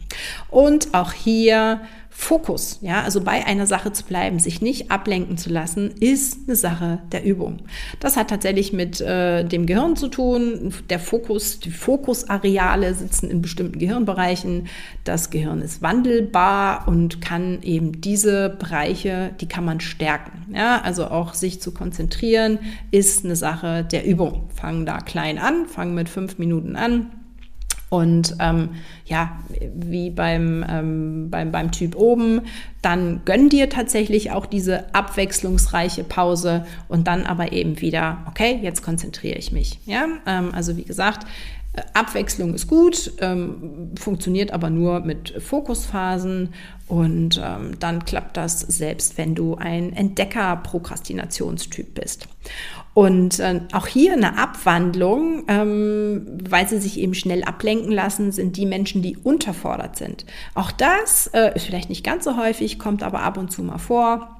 Und 0.51 0.94
auch 0.94 1.12
hier 1.12 1.81
Fokus, 2.16 2.79
ja, 2.81 3.03
also 3.03 3.20
bei 3.20 3.44
einer 3.44 3.66
Sache 3.66 3.92
zu 3.92 4.05
bleiben, 4.05 4.38
sich 4.38 4.62
nicht 4.62 4.90
ablenken 4.90 5.37
zu 5.37 5.50
lassen, 5.50 5.90
ist 5.90 6.46
eine 6.46 6.55
Sache 6.55 7.00
der 7.11 7.24
Übung. 7.24 7.59
Das 7.98 8.16
hat 8.16 8.31
tatsächlich 8.31 8.72
mit 8.72 9.00
äh, 9.00 9.44
dem 9.44 9.66
Gehirn 9.66 9.96
zu 9.96 10.09
tun. 10.09 10.72
Der 10.88 11.00
Fokus, 11.00 11.59
die 11.59 11.72
Fokusareale 11.72 12.94
sitzen 12.94 13.29
in 13.29 13.42
bestimmten 13.42 13.81
Gehirnbereichen. 13.81 14.68
Das 15.03 15.31
Gehirn 15.31 15.61
ist 15.61 15.83
wandelbar 15.83 16.87
und 16.87 17.20
kann 17.20 17.61
eben 17.62 18.00
diese 18.00 18.48
Bereiche, 18.48 19.33
die 19.40 19.48
kann 19.48 19.64
man 19.64 19.81
stärken. 19.81 20.55
Ja, 20.55 20.81
also 20.83 21.09
auch 21.09 21.35
sich 21.35 21.61
zu 21.61 21.74
konzentrieren 21.74 22.61
ist 22.92 23.24
eine 23.24 23.37
Sache 23.37 23.85
der 23.85 24.07
Übung. 24.07 24.48
Fangen 24.55 24.87
da 24.87 24.98
klein 24.98 25.37
an, 25.37 25.66
fangen 25.66 25.94
mit 25.94 26.09
fünf 26.09 26.38
Minuten 26.38 26.77
an 26.77 27.11
und 27.94 28.35
ähm, 28.40 28.70
ja, 29.07 29.38
wie 29.72 30.11
beim, 30.11 30.66
ähm, 30.68 31.30
beim, 31.30 31.52
beim 31.52 31.70
Typ 31.70 31.94
oben, 31.94 32.40
dann 32.83 33.20
gönn 33.24 33.48
dir 33.48 33.68
tatsächlich 33.68 34.33
auch 34.33 34.46
diese 34.46 34.92
abwechslungsreiche 34.92 36.02
Pause 36.02 36.66
und 36.88 37.07
dann 37.07 37.24
aber 37.24 37.52
eben 37.52 37.80
wieder, 37.80 38.24
okay, 38.26 38.59
jetzt 38.61 38.83
konzentriere 38.83 39.38
ich 39.38 39.52
mich. 39.52 39.78
Ja, 39.87 40.09
ähm, 40.26 40.50
also 40.52 40.76
wie 40.76 40.83
gesagt, 40.83 41.24
äh, 41.74 41.83
Abwechslung 41.92 42.54
ist 42.54 42.66
gut, 42.66 43.12
ähm, 43.20 43.92
funktioniert 43.96 44.50
aber 44.50 44.70
nur 44.70 44.98
mit 44.98 45.40
Fokusphasen 45.40 46.52
und 46.88 47.40
ähm, 47.40 47.78
dann 47.78 48.04
klappt 48.04 48.37
das 48.37 48.59
selbst, 48.59 49.18
wenn 49.18 49.37
du 49.37 49.54
ein 49.54 49.92
Entdecker-Prokrastinationstyp 49.92 51.94
bist. 51.94 52.26
Und 52.94 53.40
äh, 53.40 53.61
auch 53.72 53.88
hier 53.88 54.12
eine 54.12 54.38
Abwandlung, 54.38 55.44
ähm, 55.48 56.26
weil 56.48 56.68
sie 56.68 56.78
sich 56.78 56.98
eben 56.98 57.14
schnell 57.14 57.42
ablenken 57.42 57.90
lassen, 57.90 58.30
sind 58.30 58.57
die 58.57 58.66
Menschen, 58.66 59.02
die 59.02 59.16
unterfordert 59.16 59.96
sind. 59.96 60.24
Auch 60.54 60.70
das 60.70 61.26
äh, 61.35 61.54
ist 61.57 61.66
vielleicht 61.66 61.88
nicht 61.88 62.04
ganz 62.04 62.24
so 62.24 62.37
häufig, 62.37 62.78
kommt 62.78 63.02
aber 63.02 63.22
ab 63.22 63.37
und 63.37 63.50
zu 63.50 63.64
mal 63.64 63.78
vor. 63.78 64.37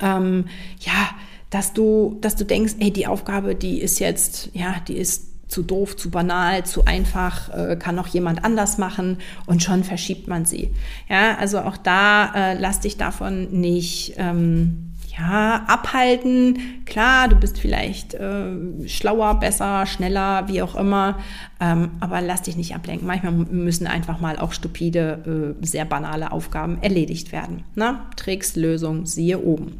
Ähm, 0.00 0.46
ja, 0.78 1.10
dass 1.50 1.72
du, 1.72 2.18
dass 2.20 2.36
du 2.36 2.44
denkst, 2.44 2.74
ey, 2.78 2.92
die 2.92 3.08
Aufgabe, 3.08 3.56
die 3.56 3.80
ist 3.80 3.98
jetzt, 3.98 4.50
ja, 4.54 4.76
die 4.86 4.96
ist 4.96 5.32
zu 5.48 5.62
doof, 5.62 5.96
zu 5.96 6.10
banal, 6.10 6.64
zu 6.64 6.86
einfach, 6.86 7.50
äh, 7.50 7.76
kann 7.76 7.94
noch 7.94 8.06
jemand 8.06 8.44
anders 8.44 8.78
machen 8.78 9.18
und 9.46 9.62
schon 9.62 9.84
verschiebt 9.84 10.28
man 10.28 10.46
sie. 10.46 10.70
Ja, 11.08 11.36
also 11.36 11.60
auch 11.60 11.76
da 11.76 12.32
äh, 12.34 12.58
lass 12.58 12.80
dich 12.80 12.96
davon 12.96 13.60
nicht 13.60 14.14
ähm, 14.16 14.91
ja, 15.18 15.64
abhalten. 15.66 16.84
Klar, 16.86 17.28
du 17.28 17.36
bist 17.36 17.58
vielleicht 17.58 18.14
äh, 18.14 18.56
schlauer, 18.86 19.38
besser, 19.40 19.86
schneller, 19.86 20.48
wie 20.48 20.62
auch 20.62 20.74
immer, 20.74 21.18
ähm, 21.60 21.90
aber 22.00 22.20
lass 22.20 22.42
dich 22.42 22.56
nicht 22.56 22.74
ablenken. 22.74 23.06
Manchmal 23.06 23.32
müssen 23.32 23.86
einfach 23.86 24.20
mal 24.20 24.38
auch 24.38 24.52
stupide, 24.52 25.56
äh, 25.60 25.66
sehr 25.66 25.84
banale 25.84 26.32
Aufgaben 26.32 26.82
erledigt 26.82 27.32
werden. 27.32 27.64
Na? 27.74 28.06
Tricks, 28.16 28.56
Lösung, 28.56 29.06
siehe 29.06 29.38
oben. 29.38 29.78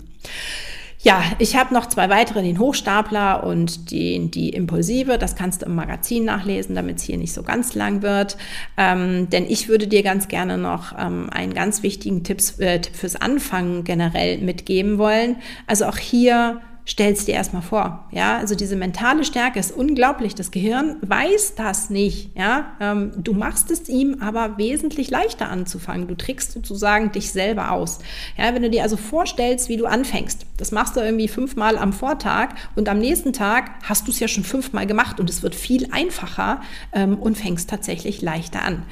Ja, 1.04 1.24
ich 1.40 1.56
habe 1.56 1.74
noch 1.74 1.86
zwei 1.86 2.08
weitere, 2.10 2.42
den 2.42 2.60
Hochstapler 2.60 3.42
und 3.42 3.90
den, 3.90 4.30
die 4.30 4.50
Impulsive. 4.50 5.18
Das 5.18 5.34
kannst 5.34 5.62
du 5.62 5.66
im 5.66 5.74
Magazin 5.74 6.24
nachlesen, 6.24 6.76
damit 6.76 6.98
es 6.98 7.02
hier 7.02 7.18
nicht 7.18 7.32
so 7.32 7.42
ganz 7.42 7.74
lang 7.74 8.02
wird. 8.02 8.36
Ähm, 8.76 9.28
denn 9.28 9.46
ich 9.48 9.68
würde 9.68 9.88
dir 9.88 10.04
ganz 10.04 10.28
gerne 10.28 10.58
noch 10.58 10.96
ähm, 10.96 11.28
einen 11.30 11.54
ganz 11.54 11.82
wichtigen 11.82 12.22
Tipps, 12.22 12.60
äh, 12.60 12.80
Tipp 12.80 12.94
fürs 12.94 13.16
Anfangen 13.16 13.82
generell 13.82 14.38
mitgeben 14.38 14.96
wollen. 14.96 15.36
Also 15.66 15.86
auch 15.86 15.98
hier 15.98 16.60
stell's 16.84 17.24
dir 17.24 17.34
erstmal 17.34 17.62
vor. 17.62 18.08
Ja, 18.10 18.38
also 18.38 18.54
diese 18.54 18.74
mentale 18.74 19.24
Stärke 19.24 19.60
ist 19.60 19.70
unglaublich. 19.70 20.34
Das 20.34 20.50
Gehirn 20.50 20.96
weiß 21.02 21.54
das 21.54 21.90
nicht. 21.90 22.36
Ja, 22.36 22.72
ähm, 22.80 23.12
du 23.16 23.34
machst 23.34 23.70
es 23.70 23.88
ihm 23.88 24.18
aber 24.20 24.58
wesentlich 24.58 25.10
leichter 25.10 25.48
anzufangen. 25.48 26.08
Du 26.08 26.16
trickst 26.16 26.52
sozusagen 26.52 27.12
dich 27.12 27.30
selber 27.30 27.70
aus. 27.70 28.00
Ja, 28.36 28.52
wenn 28.54 28.62
du 28.62 28.70
dir 28.70 28.82
also 28.82 28.96
vorstellst, 28.96 29.68
wie 29.68 29.76
du 29.76 29.86
anfängst, 29.86 30.44
das 30.56 30.72
machst 30.72 30.96
du 30.96 31.00
irgendwie 31.00 31.28
fünfmal 31.28 31.78
am 31.78 31.92
Vortag 31.92 32.50
und 32.74 32.88
am 32.88 32.98
nächsten 32.98 33.32
Tag 33.32 33.70
hast 33.84 34.08
du 34.08 34.10
es 34.10 34.18
ja 34.18 34.26
schon 34.26 34.44
fünfmal 34.44 34.86
gemacht 34.86 35.20
und 35.20 35.30
es 35.30 35.42
wird 35.42 35.54
viel 35.54 35.88
einfacher 35.92 36.62
ähm, 36.92 37.16
und 37.16 37.38
fängst 37.38 37.70
tatsächlich 37.70 38.22
leichter 38.22 38.62
an. 38.62 38.82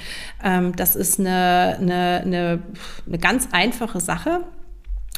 Ähm, 0.44 0.76
das 0.76 0.94
ist 0.94 1.18
eine, 1.18 1.76
eine, 1.81 2.20
eine, 2.24 2.62
eine 3.07 3.18
ganz 3.18 3.48
einfache 3.50 4.00
Sache 4.00 4.44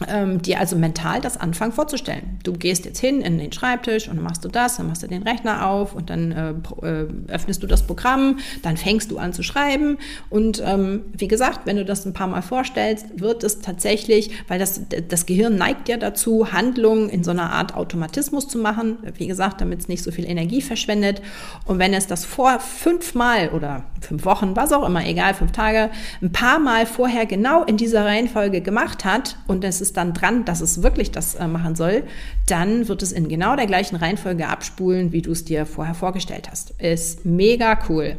ähm, 0.09 0.43
dir 0.43 0.61
also 0.61 0.77
mental 0.77 1.21
das 1.21 1.37
anfangen 1.37 1.73
vorzustellen. 1.73 2.39
Du 2.45 2.53
gehst 2.53 2.85
jetzt 2.85 3.01
hin 3.01 3.21
in 3.21 3.39
den 3.39 3.53
Schreibtisch 3.53 4.09
und 4.09 4.23
machst 4.23 4.45
du 4.45 4.49
das, 4.49 4.77
dann 4.77 4.89
machst 4.89 5.03
du 5.03 5.07
den 5.07 5.23
Rechner 5.23 5.67
auf 5.67 5.95
und 5.95 6.11
dann 6.11 6.33
äh, 6.33 6.51
äh, 6.87 7.07
öffnest 7.29 7.63
du 7.63 7.67
das 7.67 7.83
Programm, 7.83 8.39
dann 8.63 8.77
fängst 8.77 9.11
du 9.11 9.19
an 9.19 9.33
zu 9.33 9.43
schreiben. 9.43 9.99
Und 10.31 10.63
ähm, 10.65 11.03
wie 11.13 11.29
gesagt, 11.29 11.61
wenn 11.65 11.77
du 11.77 11.85
das 11.85 12.05
ein 12.07 12.13
paar 12.13 12.27
Mal 12.27 12.43
vorstellst, 12.43 13.21
wird 13.21 13.45
es 13.45 13.61
tatsächlich, 13.61 14.31
weil 14.49 14.59
das, 14.59 14.83
das 15.09 15.27
Gehirn 15.27 15.57
neigt 15.57 15.89
ja 15.89 15.97
dazu, 15.97 16.53
Handlungen 16.53 17.09
in 17.09 17.25
so 17.25 17.31
einer 17.31 17.53
Art 17.53 17.75
Automatismus 17.75 18.49
zu 18.49 18.59
machen, 18.59 18.99
wie 19.17 19.27
gesagt, 19.27 19.61
damit 19.61 19.81
es 19.81 19.89
nicht 19.89 20.03
so 20.03 20.11
viel 20.11 20.29
Energie 20.29 20.63
verschwendet. 20.63 21.23
Und 21.67 21.79
wenn 21.79 21.95
es 21.95 22.07
das 22.07 22.25
vor 22.25 22.61
fünfmal 22.61 23.51
oder 23.51 23.85
fünf 24.01 24.25
Wochen, 24.25 24.57
was 24.57 24.73
auch 24.73 24.87
immer, 24.87 25.07
egal, 25.07 25.35
fünf 25.35 25.53
Tage, 25.53 25.91
ein 26.21 26.33
paar 26.33 26.59
Mal 26.59 26.87
vorher 26.87 27.27
genau 27.27 27.65
in 27.65 27.77
dieser 27.77 28.05
Reihenfolge 28.05 28.61
gemacht 28.61 29.05
hat 29.05 29.37
und 29.47 29.65
es 29.65 29.81
ist 29.81 29.92
dann 29.93 30.13
dran, 30.13 30.45
dass 30.45 30.61
es 30.61 30.83
wirklich 30.83 31.11
das 31.11 31.35
äh, 31.35 31.47
machen 31.47 31.75
soll, 31.75 32.05
dann 32.47 32.89
wird 32.89 33.03
es 33.03 33.13
in 33.13 33.29
genau 33.29 33.57
der 33.57 33.67
gleichen 33.67 33.97
Reihenfolge 33.97 34.49
abspulen, 34.49 35.13
wie 35.13 35.23
du 35.23 35.33
es 35.33 35.45
dir 35.45 35.67
vorher 35.67 35.95
vorgestellt 35.95 36.51
hast. 36.51 36.71
Ist 36.81 37.25
mega 37.25 37.79
cool. 37.89 38.17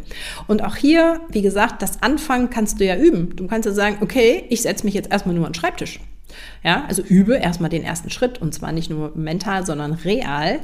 Und 0.48 0.64
auch 0.64 0.76
hier, 0.76 1.22
wie 1.30 1.42
gesagt, 1.42 1.82
das 1.82 2.02
Anfangen 2.02 2.50
kannst 2.50 2.80
du 2.80 2.86
ja 2.86 2.98
üben. 2.98 3.36
Du 3.36 3.48
kannst 3.48 3.66
ja 3.66 3.74
sagen, 3.74 3.98
okay, 4.02 4.46
ich 4.50 4.62
setze 4.62 4.86
mich 4.86 4.94
jetzt 4.94 5.12
erstmal 5.12 5.36
nur 5.36 5.46
an 5.46 5.54
den 5.54 5.60
Schreibtisch. 5.60 6.00
Ja, 6.64 6.86
also 6.88 7.02
übe 7.02 7.36
erstmal 7.36 7.70
den 7.70 7.84
ersten 7.84 8.10
Schritt 8.10 8.42
und 8.42 8.54
zwar 8.54 8.72
nicht 8.72 8.90
nur 8.90 9.12
mental, 9.16 9.66
sondern 9.66 9.94
real. 9.94 10.60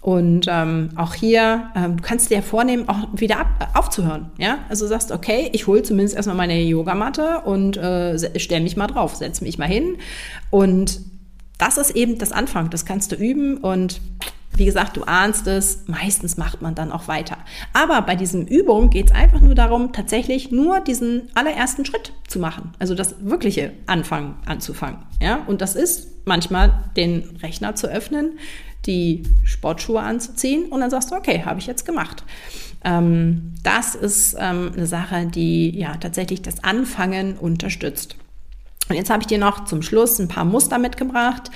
Und 0.00 0.46
ähm, 0.48 0.90
auch 0.96 1.14
hier, 1.14 1.70
ähm, 1.76 1.96
du 1.96 2.02
kannst 2.02 2.30
dir 2.30 2.42
vornehmen, 2.42 2.88
auch 2.88 3.08
wieder 3.12 3.38
ab, 3.38 3.70
aufzuhören. 3.74 4.30
Ja, 4.38 4.60
also 4.68 4.86
sagst, 4.86 5.12
okay, 5.12 5.50
ich 5.52 5.66
hole 5.66 5.82
zumindest 5.82 6.16
erstmal 6.16 6.36
meine 6.36 6.60
Yogamatte 6.60 7.40
und 7.44 7.76
äh, 7.76 8.38
stelle 8.38 8.62
mich 8.62 8.76
mal 8.76 8.86
drauf, 8.86 9.14
setze 9.16 9.44
mich 9.44 9.58
mal 9.58 9.68
hin. 9.68 9.96
Und 10.50 11.00
das 11.58 11.78
ist 11.78 11.90
eben 11.90 12.18
das 12.18 12.32
Anfang. 12.32 12.70
Das 12.70 12.84
kannst 12.84 13.12
du 13.12 13.16
üben 13.16 13.58
und 13.58 14.00
wie 14.54 14.64
gesagt, 14.64 14.96
du 14.96 15.04
ahnst 15.04 15.46
es, 15.46 15.84
meistens 15.86 16.36
macht 16.36 16.60
man 16.60 16.74
dann 16.74 16.92
auch 16.92 17.08
weiter. 17.08 17.38
Aber 17.72 18.02
bei 18.02 18.16
diesem 18.16 18.46
Übung 18.46 18.90
geht 18.90 19.06
es 19.06 19.14
einfach 19.14 19.40
nur 19.40 19.54
darum, 19.54 19.92
tatsächlich 19.92 20.50
nur 20.50 20.80
diesen 20.80 21.30
allerersten 21.34 21.84
Schritt 21.84 22.12
zu 22.28 22.38
machen. 22.38 22.72
Also 22.78 22.94
das 22.94 23.16
wirkliche 23.20 23.72
Anfangen 23.86 24.36
anzufangen. 24.44 24.98
Ja? 25.20 25.42
Und 25.46 25.60
das 25.60 25.74
ist 25.74 26.08
manchmal 26.26 26.84
den 26.96 27.36
Rechner 27.42 27.74
zu 27.74 27.88
öffnen, 27.88 28.38
die 28.86 29.22
Sportschuhe 29.44 30.00
anzuziehen 30.00 30.66
und 30.66 30.80
dann 30.80 30.90
sagst 30.90 31.10
du, 31.10 31.14
okay, 31.14 31.42
habe 31.44 31.60
ich 31.60 31.66
jetzt 31.66 31.86
gemacht. 31.86 32.24
Ähm, 32.84 33.54
das 33.62 33.94
ist 33.94 34.36
ähm, 34.38 34.72
eine 34.74 34.86
Sache, 34.86 35.26
die 35.26 35.70
ja 35.78 35.96
tatsächlich 35.96 36.42
das 36.42 36.64
Anfangen 36.64 37.36
unterstützt. 37.36 38.16
Und 38.88 38.96
jetzt 38.96 39.10
habe 39.10 39.22
ich 39.22 39.26
dir 39.26 39.38
noch 39.38 39.64
zum 39.64 39.82
Schluss 39.82 40.18
ein 40.18 40.28
paar 40.28 40.44
Muster 40.44 40.78
mitgebracht. 40.78 41.50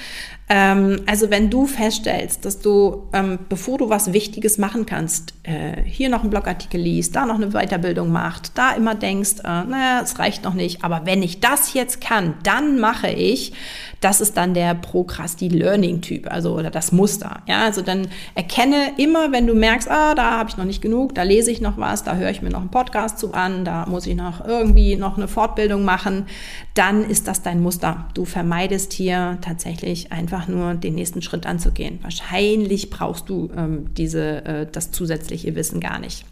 Ähm, 0.49 1.03
also 1.07 1.31
wenn 1.31 1.51
du 1.51 1.67
feststellst, 1.67 2.45
dass 2.45 2.61
du, 2.61 3.09
ähm, 3.13 3.41
bevor 3.49 3.79
du 3.79 3.89
was 3.89 4.13
Wichtiges 4.13 4.59
machen 4.59 4.87
kannst, 4.87 5.35
äh, 5.43 5.83
hier 5.85 6.09
noch 6.09 6.21
einen 6.21 6.31
Blogartikel 6.31 6.81
liest, 6.81 7.17
da 7.17 7.27
noch 7.27 7.35
eine 7.35 7.51
Weiterbildung 7.51 8.13
macht, 8.13 8.57
da 8.57 8.71
immer 8.73 8.95
denkst, 8.95 9.41
äh, 9.41 9.65
naja, 9.65 10.01
es 10.05 10.21
reicht 10.21 10.45
noch 10.45 10.55
nicht, 10.55 10.85
aber 10.85 11.03
wenn 11.05 11.23
ich 11.23 11.41
das 11.41 11.75
jetzt 11.75 12.01
kann, 12.01 12.35
dann 12.45 12.79
mache 12.79 13.09
ich, 13.09 13.55
das 14.01 14.21
ist 14.21 14.37
dann 14.37 14.55
der 14.55 14.75
Procrasti-Learning-Typ, 14.75 16.31
also 16.31 16.55
oder 16.55 16.71
das 16.71 16.93
Muster. 16.93 17.43
Ja, 17.49 17.63
also 17.65 17.83
dann 17.83 18.07
erkenne 18.35 18.93
immer, 18.99 19.33
wenn 19.33 19.49
du 19.49 19.55
merkst, 19.55 19.91
ah, 19.91 20.15
da 20.15 20.39
habe 20.39 20.51
ich 20.51 20.57
noch 20.57 20.65
nicht 20.65 20.83
genug, 20.83 21.15
da 21.15 21.23
lese 21.25 21.51
ich 21.51 21.61
noch 21.61 21.77
was, 21.77 22.05
da 22.05 22.15
höre 22.15 22.31
ich 22.31 22.43
mir 22.43 22.51
noch 22.51 22.61
einen 22.61 22.71
Podcast 22.71 23.19
zu 23.19 23.35
an, 23.35 23.65
da 23.65 23.87
muss 23.87 24.07
ich 24.07 24.15
noch 24.15 24.47
irgendwie 24.47 24.95
noch 24.97 25.17
eine 25.17 25.27
Fortbildung 25.27 25.85
machen, 25.85 26.27
dann 26.75 27.03
ist 27.03 27.27
das 27.27 27.43
dein 27.43 27.61
Muster. 27.61 28.07
Du 28.15 28.25
vermeidest 28.25 28.93
hier 28.93 29.39
tatsächlich 29.41 30.13
einfach 30.13 30.36
nur 30.47 30.75
den 30.75 30.95
nächsten 30.95 31.23
Schritt 31.23 31.47
anzugehen. 31.47 31.99
Wahrscheinlich 32.03 32.91
brauchst 32.91 33.29
du 33.29 33.51
ähm, 33.57 33.95
diese, 33.95 34.45
äh, 34.45 34.67
das 34.71 34.91
zusätzliche 34.91 35.55
Wissen 35.55 35.81
gar 35.81 35.99
nicht. 35.99 36.25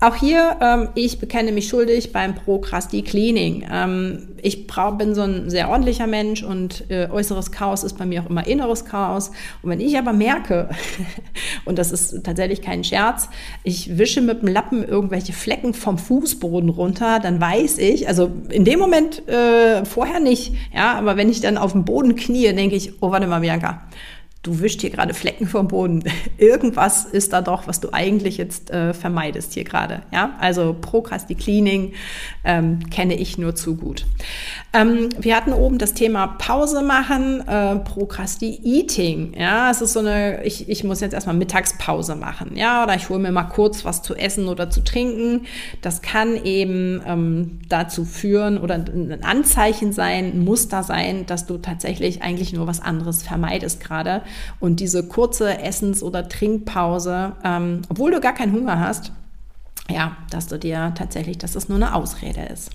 Auch 0.00 0.14
hier, 0.14 0.56
ähm, 0.60 0.90
ich 0.94 1.18
bekenne 1.18 1.50
mich 1.50 1.66
schuldig 1.66 2.12
beim 2.12 2.36
Procrasti-Cleaning. 2.36 3.66
Ähm, 3.68 4.28
ich 4.40 4.68
brauch, 4.68 4.96
bin 4.96 5.12
so 5.12 5.22
ein 5.22 5.50
sehr 5.50 5.68
ordentlicher 5.70 6.06
Mensch 6.06 6.44
und 6.44 6.88
äh, 6.88 7.08
äußeres 7.10 7.50
Chaos 7.50 7.82
ist 7.82 7.98
bei 7.98 8.06
mir 8.06 8.22
auch 8.22 8.30
immer 8.30 8.46
inneres 8.46 8.84
Chaos. 8.84 9.32
Und 9.60 9.70
wenn 9.70 9.80
ich 9.80 9.98
aber 9.98 10.12
merke, 10.12 10.68
und 11.64 11.80
das 11.80 11.90
ist 11.90 12.22
tatsächlich 12.22 12.62
kein 12.62 12.84
Scherz, 12.84 13.28
ich 13.64 13.98
wische 13.98 14.20
mit 14.20 14.40
dem 14.42 14.48
Lappen 14.48 14.86
irgendwelche 14.86 15.32
Flecken 15.32 15.74
vom 15.74 15.98
Fußboden 15.98 16.68
runter, 16.68 17.18
dann 17.18 17.40
weiß 17.40 17.78
ich, 17.78 18.06
also 18.06 18.30
in 18.50 18.64
dem 18.64 18.78
Moment 18.78 19.28
äh, 19.28 19.84
vorher 19.84 20.20
nicht, 20.20 20.52
ja, 20.72 20.94
aber 20.94 21.16
wenn 21.16 21.28
ich 21.28 21.40
dann 21.40 21.58
auf 21.58 21.72
dem 21.72 21.84
Boden 21.84 22.14
knie, 22.14 22.52
denke 22.52 22.76
ich, 22.76 23.02
oh, 23.02 23.10
warte 23.10 23.26
mal, 23.26 23.40
Bianca, 23.40 23.82
du 24.42 24.60
wischst 24.60 24.80
hier 24.80 24.90
gerade 24.90 25.14
Flecken 25.14 25.46
vom 25.46 25.68
Boden. 25.68 26.04
Irgendwas 26.38 27.04
ist 27.04 27.32
da 27.32 27.42
doch, 27.42 27.66
was 27.66 27.80
du 27.80 27.92
eigentlich 27.92 28.36
jetzt 28.36 28.70
äh, 28.70 28.94
vermeidest 28.94 29.54
hier 29.54 29.64
gerade. 29.64 30.02
Ja, 30.12 30.36
also 30.40 30.76
Procrasti-Cleaning 30.80 31.92
ähm, 32.44 32.88
kenne 32.90 33.16
ich 33.16 33.36
nur 33.36 33.54
zu 33.56 33.76
gut. 33.76 34.06
Ähm, 34.72 35.08
wir 35.18 35.36
hatten 35.36 35.52
oben 35.52 35.78
das 35.78 35.94
Thema 35.94 36.26
Pause 36.38 36.82
machen, 36.82 37.46
äh, 37.48 37.76
Procrasti-Eating. 37.76 39.34
Ja, 39.36 39.70
es 39.70 39.80
ist 39.80 39.92
so 39.92 40.00
eine, 40.00 40.44
ich, 40.44 40.68
ich 40.68 40.84
muss 40.84 41.00
jetzt 41.00 41.14
erstmal 41.14 41.36
Mittagspause 41.36 42.14
machen. 42.14 42.52
Ja, 42.54 42.84
oder 42.84 42.94
ich 42.94 43.08
hole 43.08 43.18
mir 43.18 43.32
mal 43.32 43.44
kurz 43.44 43.84
was 43.84 44.02
zu 44.02 44.14
essen 44.14 44.46
oder 44.46 44.70
zu 44.70 44.84
trinken. 44.84 45.46
Das 45.82 46.00
kann 46.00 46.36
eben 46.44 47.02
ähm, 47.04 47.58
dazu 47.68 48.04
führen 48.04 48.58
oder 48.58 48.74
ein 48.74 49.18
Anzeichen 49.24 49.92
sein, 49.92 50.32
ein 50.32 50.44
Muster 50.44 50.84
sein, 50.84 51.26
dass 51.26 51.46
du 51.46 51.58
tatsächlich 51.58 52.22
eigentlich 52.22 52.52
nur 52.52 52.68
was 52.68 52.80
anderes 52.80 53.22
vermeidest 53.22 53.80
gerade 53.80 54.22
und 54.60 54.80
diese 54.80 55.06
kurze 55.06 55.58
Essens- 55.58 56.02
oder 56.02 56.28
Trinkpause, 56.28 57.32
ähm, 57.44 57.82
obwohl 57.88 58.10
du 58.10 58.20
gar 58.20 58.34
keinen 58.34 58.52
Hunger 58.52 58.80
hast, 58.80 59.12
ja, 59.90 60.16
dass 60.30 60.46
du 60.46 60.58
dir 60.58 60.92
tatsächlich, 60.96 61.38
dass 61.38 61.52
das 61.52 61.68
nur 61.68 61.76
eine 61.76 61.94
Ausrede 61.94 62.42
ist. 62.42 62.70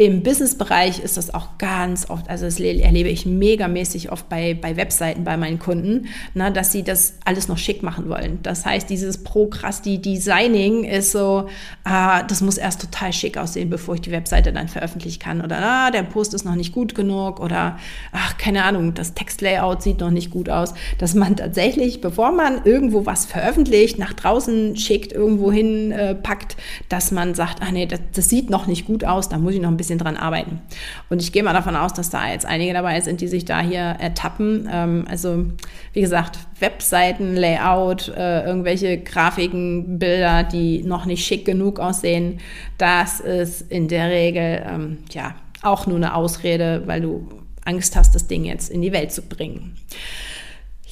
Im 0.00 0.22
Business-Bereich 0.22 1.00
ist 1.00 1.18
das 1.18 1.34
auch 1.34 1.58
ganz 1.58 2.08
oft, 2.08 2.30
also 2.30 2.46
das 2.46 2.58
erlebe 2.58 3.10
ich 3.10 3.26
megamäßig 3.26 4.10
oft 4.10 4.30
bei, 4.30 4.54
bei 4.54 4.78
Webseiten 4.78 5.24
bei 5.24 5.36
meinen 5.36 5.58
Kunden, 5.58 6.06
na, 6.32 6.44
ne, 6.44 6.52
dass 6.54 6.72
sie 6.72 6.82
das 6.82 7.16
alles 7.26 7.48
noch 7.48 7.58
schick 7.58 7.82
machen 7.82 8.08
wollen. 8.08 8.38
Das 8.42 8.64
heißt, 8.64 8.88
dieses 8.88 9.22
Procrasti-Designing 9.22 10.84
ist 10.84 11.12
so, 11.12 11.48
ah, 11.84 12.22
das 12.22 12.40
muss 12.40 12.56
erst 12.56 12.80
total 12.80 13.12
schick 13.12 13.36
aussehen, 13.36 13.68
bevor 13.68 13.96
ich 13.96 14.00
die 14.00 14.10
Webseite 14.10 14.54
dann 14.54 14.68
veröffentlichen 14.68 15.18
kann. 15.18 15.42
Oder 15.42 15.58
ah, 15.58 15.90
der 15.90 16.04
Post 16.04 16.32
ist 16.32 16.46
noch 16.46 16.54
nicht 16.54 16.72
gut 16.72 16.94
genug 16.94 17.38
oder 17.38 17.76
ach, 18.10 18.38
keine 18.38 18.64
Ahnung, 18.64 18.94
das 18.94 19.12
Textlayout 19.12 19.82
sieht 19.82 20.00
noch 20.00 20.10
nicht 20.10 20.30
gut 20.30 20.48
aus. 20.48 20.72
Dass 20.96 21.14
man 21.14 21.36
tatsächlich, 21.36 22.00
bevor 22.00 22.32
man 22.32 22.64
irgendwo 22.64 23.04
was 23.04 23.26
veröffentlicht, 23.26 23.98
nach 23.98 24.14
draußen 24.14 24.78
schickt, 24.78 25.12
irgendwo 25.12 25.52
hin 25.52 25.92
äh, 25.92 26.14
packt, 26.14 26.56
dass 26.88 27.12
man 27.12 27.34
sagt, 27.34 27.60
ah 27.60 27.70
nee, 27.70 27.84
das, 27.84 28.00
das 28.14 28.30
sieht 28.30 28.48
noch 28.48 28.66
nicht 28.66 28.86
gut 28.86 29.04
aus, 29.04 29.28
da 29.28 29.36
muss 29.36 29.52
ich 29.52 29.60
noch 29.60 29.68
ein 29.68 29.76
bisschen 29.76 29.89
dran 29.98 30.16
arbeiten. 30.16 30.60
Und 31.08 31.22
ich 31.22 31.32
gehe 31.32 31.42
mal 31.42 31.52
davon 31.52 31.76
aus, 31.76 31.92
dass 31.92 32.10
da 32.10 32.30
jetzt 32.30 32.46
einige 32.46 32.72
dabei 32.72 33.00
sind, 33.00 33.20
die 33.20 33.28
sich 33.28 33.44
da 33.44 33.60
hier 33.60 33.80
ertappen. 33.80 34.68
Ähm, 34.70 35.04
also 35.08 35.46
wie 35.92 36.00
gesagt, 36.00 36.38
Webseiten, 36.58 37.36
Layout, 37.36 38.08
äh, 38.08 38.44
irgendwelche 38.44 38.98
Grafiken, 38.98 39.98
Bilder, 39.98 40.44
die 40.44 40.82
noch 40.82 41.06
nicht 41.06 41.24
schick 41.24 41.44
genug 41.44 41.80
aussehen, 41.80 42.40
das 42.78 43.20
ist 43.20 43.62
in 43.70 43.88
der 43.88 44.10
Regel 44.10 44.62
ähm, 44.66 44.98
ja 45.10 45.34
auch 45.62 45.86
nur 45.86 45.96
eine 45.96 46.14
Ausrede, 46.14 46.82
weil 46.86 47.00
du 47.00 47.28
Angst 47.64 47.96
hast, 47.96 48.14
das 48.14 48.26
Ding 48.26 48.44
jetzt 48.44 48.70
in 48.70 48.82
die 48.82 48.92
Welt 48.92 49.12
zu 49.12 49.22
bringen. 49.22 49.76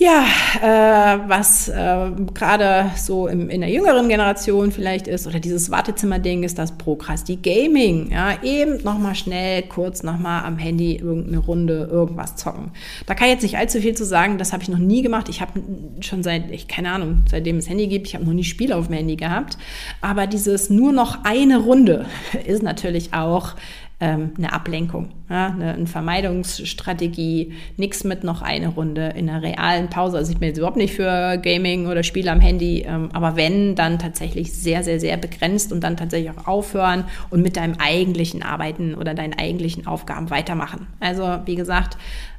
Ja, 0.01 0.25
äh, 0.63 1.19
was 1.29 1.69
äh, 1.69 2.11
gerade 2.33 2.93
so 2.97 3.27
im, 3.27 3.51
in 3.51 3.63
der 3.63 3.71
jüngeren 3.71 4.09
Generation 4.09 4.71
vielleicht 4.71 5.09
ist, 5.09 5.27
oder 5.27 5.41
dieses 5.41 5.73
Wartezimmer-Ding, 5.73 6.45
ist 6.45 6.57
das 6.57 6.79
Prokrasti-Gaming. 6.79 8.13
Ja, 8.13 8.41
eben 8.45 8.81
nochmal 8.85 9.17
schnell, 9.17 9.63
kurz 9.63 10.05
nochmal 10.05 10.45
am 10.45 10.57
Handy 10.57 10.95
irgendeine 10.95 11.39
Runde 11.39 11.89
irgendwas 11.91 12.37
zocken. 12.37 12.71
Da 13.07 13.17
kann 13.17 13.27
ich 13.27 13.33
jetzt 13.35 13.43
nicht 13.43 13.59
allzu 13.59 13.81
viel 13.81 13.97
zu 13.97 14.05
sagen, 14.05 14.39
das 14.39 14.53
habe 14.53 14.63
ich 14.63 14.69
noch 14.69 14.79
nie 14.79 15.03
gemacht. 15.03 15.29
Ich 15.29 15.41
habe 15.41 15.61
schon 15.99 16.23
seit, 16.23 16.49
ich 16.53 16.69
keine 16.69 16.93
Ahnung, 16.93 17.25
seitdem 17.29 17.57
es 17.57 17.69
Handy 17.69 17.89
gibt, 17.89 18.07
ich 18.07 18.15
habe 18.15 18.25
noch 18.25 18.33
nie 18.33 18.45
Spiele 18.45 18.77
auf 18.77 18.87
dem 18.87 18.95
Handy 18.95 19.17
gehabt. 19.17 19.59
Aber 20.01 20.29
dieses 20.29 20.71
nur 20.71 20.93
noch 20.93 21.25
eine 21.25 21.59
Runde 21.59 22.07
ist 22.47 22.63
natürlich 22.63 23.15
auch 23.15 23.57
ähm, 24.01 24.31
eine 24.39 24.53
Ablenkung, 24.53 25.11
ja, 25.29 25.49
eine, 25.49 25.87
Vermeidungsstrategie, 25.87 27.53
nichts 27.77 28.05
mit 28.05 28.23
noch 28.23 28.43
eine 28.43 28.69
Runde 28.69 29.13
in 29.17 29.29
einer 29.29 29.43
realen 29.43 29.91
Pause. 29.91 30.19
Also 30.19 30.31
ich 30.31 30.39
bin 30.39 30.49
jetzt 30.49 30.59
überhaupt 30.59 30.77
nicht 30.77 30.95
für 30.95 31.37
Gaming 31.39 31.89
oder 31.89 32.05
Spiele 32.05 32.31
am 32.31 32.41
Handy, 32.41 32.85
ähm, 32.87 33.09
aber 33.13 33.35
wenn, 33.35 33.75
dann 33.75 33.99
tatsächlich 33.99 34.53
sehr, 34.53 34.85
sehr, 34.85 35.01
sehr 35.01 35.17
begrenzt 35.17 35.73
und 35.73 35.83
dann 35.83 35.97
tatsächlich 35.97 36.31
auch 36.31 36.47
aufhören 36.47 37.05
und 37.31 37.43
mit 37.43 37.57
deinem 37.57 37.75
eigentlichen 37.79 38.45
Arbeiten 38.45 38.95
oder 38.95 39.15
deinen 39.15 39.35
eigentlichen 39.35 39.89
Aufgaben 39.89 40.31
weitermachen. 40.31 40.87
Also 41.01 41.41
wie 41.47 41.57
gesagt, 41.57 41.97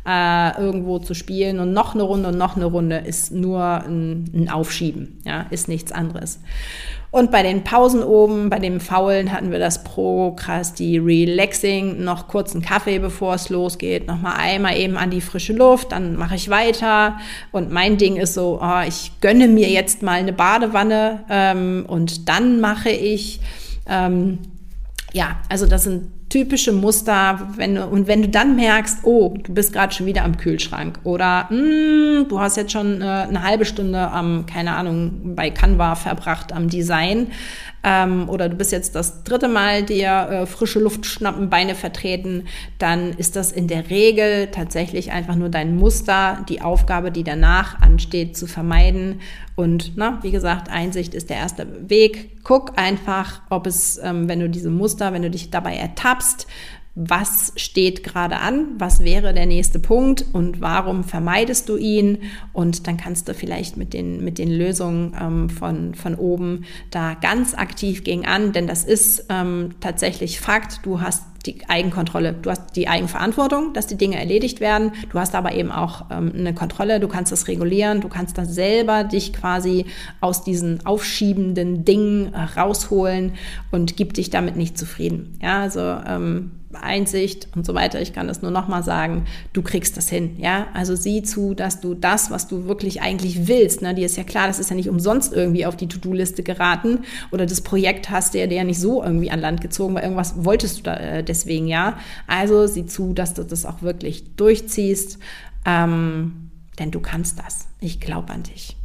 äh, 0.08 0.60
irgendwo 0.60 1.00
zu 1.00 1.14
spielen 1.14 1.60
und 1.60 1.74
noch 1.74 1.94
eine 1.94 2.04
Runde 2.04 2.30
und 2.30 2.38
noch 2.38 2.56
eine 2.56 2.66
Runde 2.66 2.98
ist 2.98 3.32
nur 3.32 3.62
ein, 3.62 4.30
ein 4.34 4.50
Aufschieben, 4.50 5.20
ja, 5.26 5.46
ist 5.50 5.68
nichts 5.68 5.92
anderes. 5.92 6.40
Und 7.12 7.32
bei 7.32 7.42
den 7.42 7.64
Pausen 7.64 8.04
oben, 8.04 8.52
bei 8.52 8.60
dem 8.60 8.80
Faulen 8.80 9.32
hatten 9.32 9.52
wir 9.52 9.58
das 9.58 9.84
Prokrasti 9.84 11.00
Relaxing, 11.00 12.04
noch 12.04 12.28
kurz 12.28 12.54
einen 12.54 12.62
Kaffee, 12.62 13.00
bevor 13.00 13.34
es 13.34 13.50
losgeht, 13.50 14.08
nochmal 14.08 14.36
einmal 14.38 14.78
eben 14.78 14.96
an 14.96 15.10
die 15.10 15.22
frische 15.22 15.54
Luft, 15.54 15.92
dann 15.92 16.16
mache 16.16 16.36
ich 16.36 16.50
weiter. 16.50 17.18
Und 17.52 17.72
mein 17.72 17.98
Ding 17.98 18.18
ist 18.18 18.36
so, 18.36 18.60
oh, 18.62 18.82
ich 18.88 19.12
gönne 19.22 19.48
mir 19.48 19.70
jetzt 19.70 20.04
mal 20.04 20.20
eine 20.20 20.34
Badewanne 20.34 21.24
ähm, 21.32 21.86
und 21.88 22.30
dann 22.30 22.62
mache 22.62 22.92
ich, 22.92 23.40
ähm, 23.88 24.38
ja, 25.12 25.38
also 25.50 25.66
das 25.66 25.86
sind 25.86 26.12
typische 26.30 26.72
Muster, 26.72 27.50
wenn 27.56 27.76
du, 27.76 27.86
und 27.86 28.08
wenn 28.08 28.22
du 28.22 28.30
dann 28.30 28.56
merkst, 28.56 29.00
oh, 29.04 29.36
du 29.44 29.54
bist 29.54 29.74
gerade 29.74 29.94
schon 29.94 30.06
wieder 30.06 30.24
am 30.24 30.38
Kühlschrank 30.38 31.00
oder 31.04 31.48
mh, 31.50 31.58
hm, 31.58 32.26
du 32.30 32.40
hast 32.40 32.58
jetzt 32.58 32.72
schon 32.72 33.02
äh, 33.02 33.06
eine 33.06 33.44
halbe 33.44 33.66
Stunde 33.66 34.00
am, 34.12 34.46
keine 34.46 34.76
Ahnung, 34.76 35.36
bei 35.36 35.50
Canva 35.50 35.96
verbracht 35.96 36.54
am 36.54 36.70
Design, 36.70 37.28
ähm, 37.84 38.28
oder 38.28 38.50
du 38.50 38.56
bist 38.56 38.72
jetzt 38.72 38.96
das 38.96 39.24
dritte 39.24 39.48
Mal 39.48 39.84
dir 39.84 40.10
äh, 40.10 40.46
frische 40.46 40.80
Luft 40.80 41.06
schnappen, 41.06 41.50
Beine 41.50 41.76
vertreten, 41.76 42.44
dann 42.78 43.12
ist 43.14 43.36
das 43.36 43.52
in 43.52 43.68
der 43.68 43.90
Regel 43.90 44.48
tatsächlich 44.48 45.12
einfach 45.12 45.36
nur 45.36 45.50
dein 45.50 45.78
Muster, 45.78 46.46
die 46.50 46.62
Aufgabe, 46.62 47.12
die 47.12 47.24
danach 47.24 47.82
ansteht, 47.82 48.36
zu 48.36 48.48
vermeiden. 48.48 49.22
Und 49.56 49.94
na, 49.96 50.20
wie 50.24 50.32
gesagt, 50.32 50.70
Einsicht 50.70 51.14
ist 51.14 51.30
der 51.30 51.38
erste 51.38 51.90
Weg. 51.90 52.44
Guck 52.44 52.78
einfach, 52.78 53.42
ob 53.50 53.68
es, 53.68 54.00
ähm, 54.04 54.28
wenn 54.28 54.40
du 54.40 54.50
diese 54.50 54.70
Muster, 54.70 55.14
wenn 55.14 55.22
du 55.22 55.30
dich 55.30 55.50
dabei 55.50 55.76
ertappst, 55.76 56.19
Herbst 56.20 56.48
was 56.96 57.54
steht 57.56 58.04
gerade 58.04 58.38
an, 58.38 58.76
was 58.78 59.04
wäre 59.04 59.34
der 59.34 59.46
nächste 59.46 59.80
Punkt 59.80 60.26
und 60.34 60.60
warum 60.60 61.04
vermeidest 61.04 61.70
du 61.70 61.78
ihn? 61.78 62.20
Und 62.52 62.88
dann 62.88 62.98
kannst 62.98 63.28
du 63.28 63.34
vielleicht 63.34 63.78
mit 63.78 63.94
den, 63.94 64.24
mit 64.24 64.38
den 64.38 64.52
Lösungen 64.52 65.16
ähm, 65.20 65.50
von, 65.50 65.96
von 65.96 66.16
oben 66.16 66.66
da 66.92 67.14
ganz 67.14 67.54
aktiv 67.54 68.04
gegen 68.04 68.26
an, 68.26 68.52
denn 68.52 68.68
das 68.68 68.84
ist 68.84 69.28
ähm, 69.30 69.76
tatsächlich 69.80 70.42
Fakt, 70.42 70.82
du 70.84 71.00
hast 71.00 71.24
die 71.46 71.70
Eigenkontrolle, 71.70 72.34
du 72.34 72.50
hast 72.50 72.76
die 72.76 72.88
Eigenverantwortung, 72.88 73.74
dass 73.74 73.88
die 73.88 73.96
Dinge 73.96 74.18
erledigt 74.18 74.60
werden, 74.60 74.92
du 75.10 75.20
hast 75.20 75.36
aber 75.36 75.54
eben 75.54 75.72
auch 75.72 76.06
ähm, 76.12 76.34
eine 76.36 76.54
Kontrolle, 76.54 77.00
du 77.00 77.08
kannst 77.08 77.32
das 77.32 77.48
regulieren, 77.48 78.02
du 78.02 78.10
kannst 78.10 78.38
da 78.38 78.46
selber 78.46 79.04
dich 79.06 79.32
quasi 79.32 79.86
aus 80.20 80.44
diesen 80.44 80.86
aufschiebenden 80.86 81.86
Dingen 81.86 82.34
äh, 82.34 82.60
rausholen 82.60 83.34
und 83.72 83.96
gib 83.96 84.14
dich 84.16 84.30
damit 84.30 84.58
nicht 84.58 84.78
zufrieden. 84.78 85.38
Ja, 85.42 85.62
also 85.62 85.80
ähm, 85.80 86.52
Einsicht 86.74 87.48
und 87.56 87.66
so 87.66 87.74
weiter. 87.74 88.02
Ich 88.02 88.14
kann 88.14 88.28
das 88.28 88.42
nur 88.42 88.52
nochmal 88.52 88.84
sagen. 88.84 89.26
Du 89.54 89.62
kriegst 89.62 89.98
das 89.98 90.10
hin, 90.10 90.36
ja. 90.38 90.68
Also 90.74 90.96
sieh 90.96 91.24
zu, 91.24 91.54
dass 91.54 91.82
du 91.82 91.96
das, 91.96 92.30
was 92.32 92.48
du 92.48 92.66
wirklich 92.66 93.02
eigentlich 93.02 93.48
willst, 93.48 93.82
ne, 93.82 93.96
dir 93.96 94.06
ist 94.06 94.18
ja 94.18 94.24
klar, 94.24 94.48
das 94.48 94.60
ist 94.60 94.70
ja 94.70 94.76
nicht 94.76 94.90
umsonst 94.90 95.34
irgendwie 95.34 95.66
auf 95.66 95.76
die 95.76 95.88
To-Do-Liste 95.88 96.44
geraten 96.44 97.00
oder 97.32 97.46
das 97.46 97.62
Projekt 97.62 98.10
hast 98.10 98.34
du 98.34 98.40
ja, 98.40 98.46
ja 98.46 98.64
nicht 98.64 98.80
so 98.80 99.04
irgendwie 99.04 99.32
an 99.32 99.40
Land 99.40 99.62
gezogen, 99.62 99.96
weil 99.96 100.04
irgendwas 100.04 100.44
wolltest 100.44 100.80
du 100.80 100.84
da 100.84 100.96
äh, 100.96 101.24
deswegen, 101.24 101.68
ja. 101.68 101.98
Also 102.28 102.68
sieh 102.68 102.86
zu, 102.86 103.14
dass 103.14 103.34
du 103.34 103.44
das 103.44 103.66
auch 103.66 103.82
wirklich 103.82 104.36
durchziehst, 104.36 105.20
ähm, 105.66 106.52
denn 106.78 106.92
du 106.92 107.00
kannst 107.00 107.40
das. 107.40 107.68
Ich 107.82 108.00
glaube 108.00 108.32
an 108.32 108.44
dich. 108.44 108.79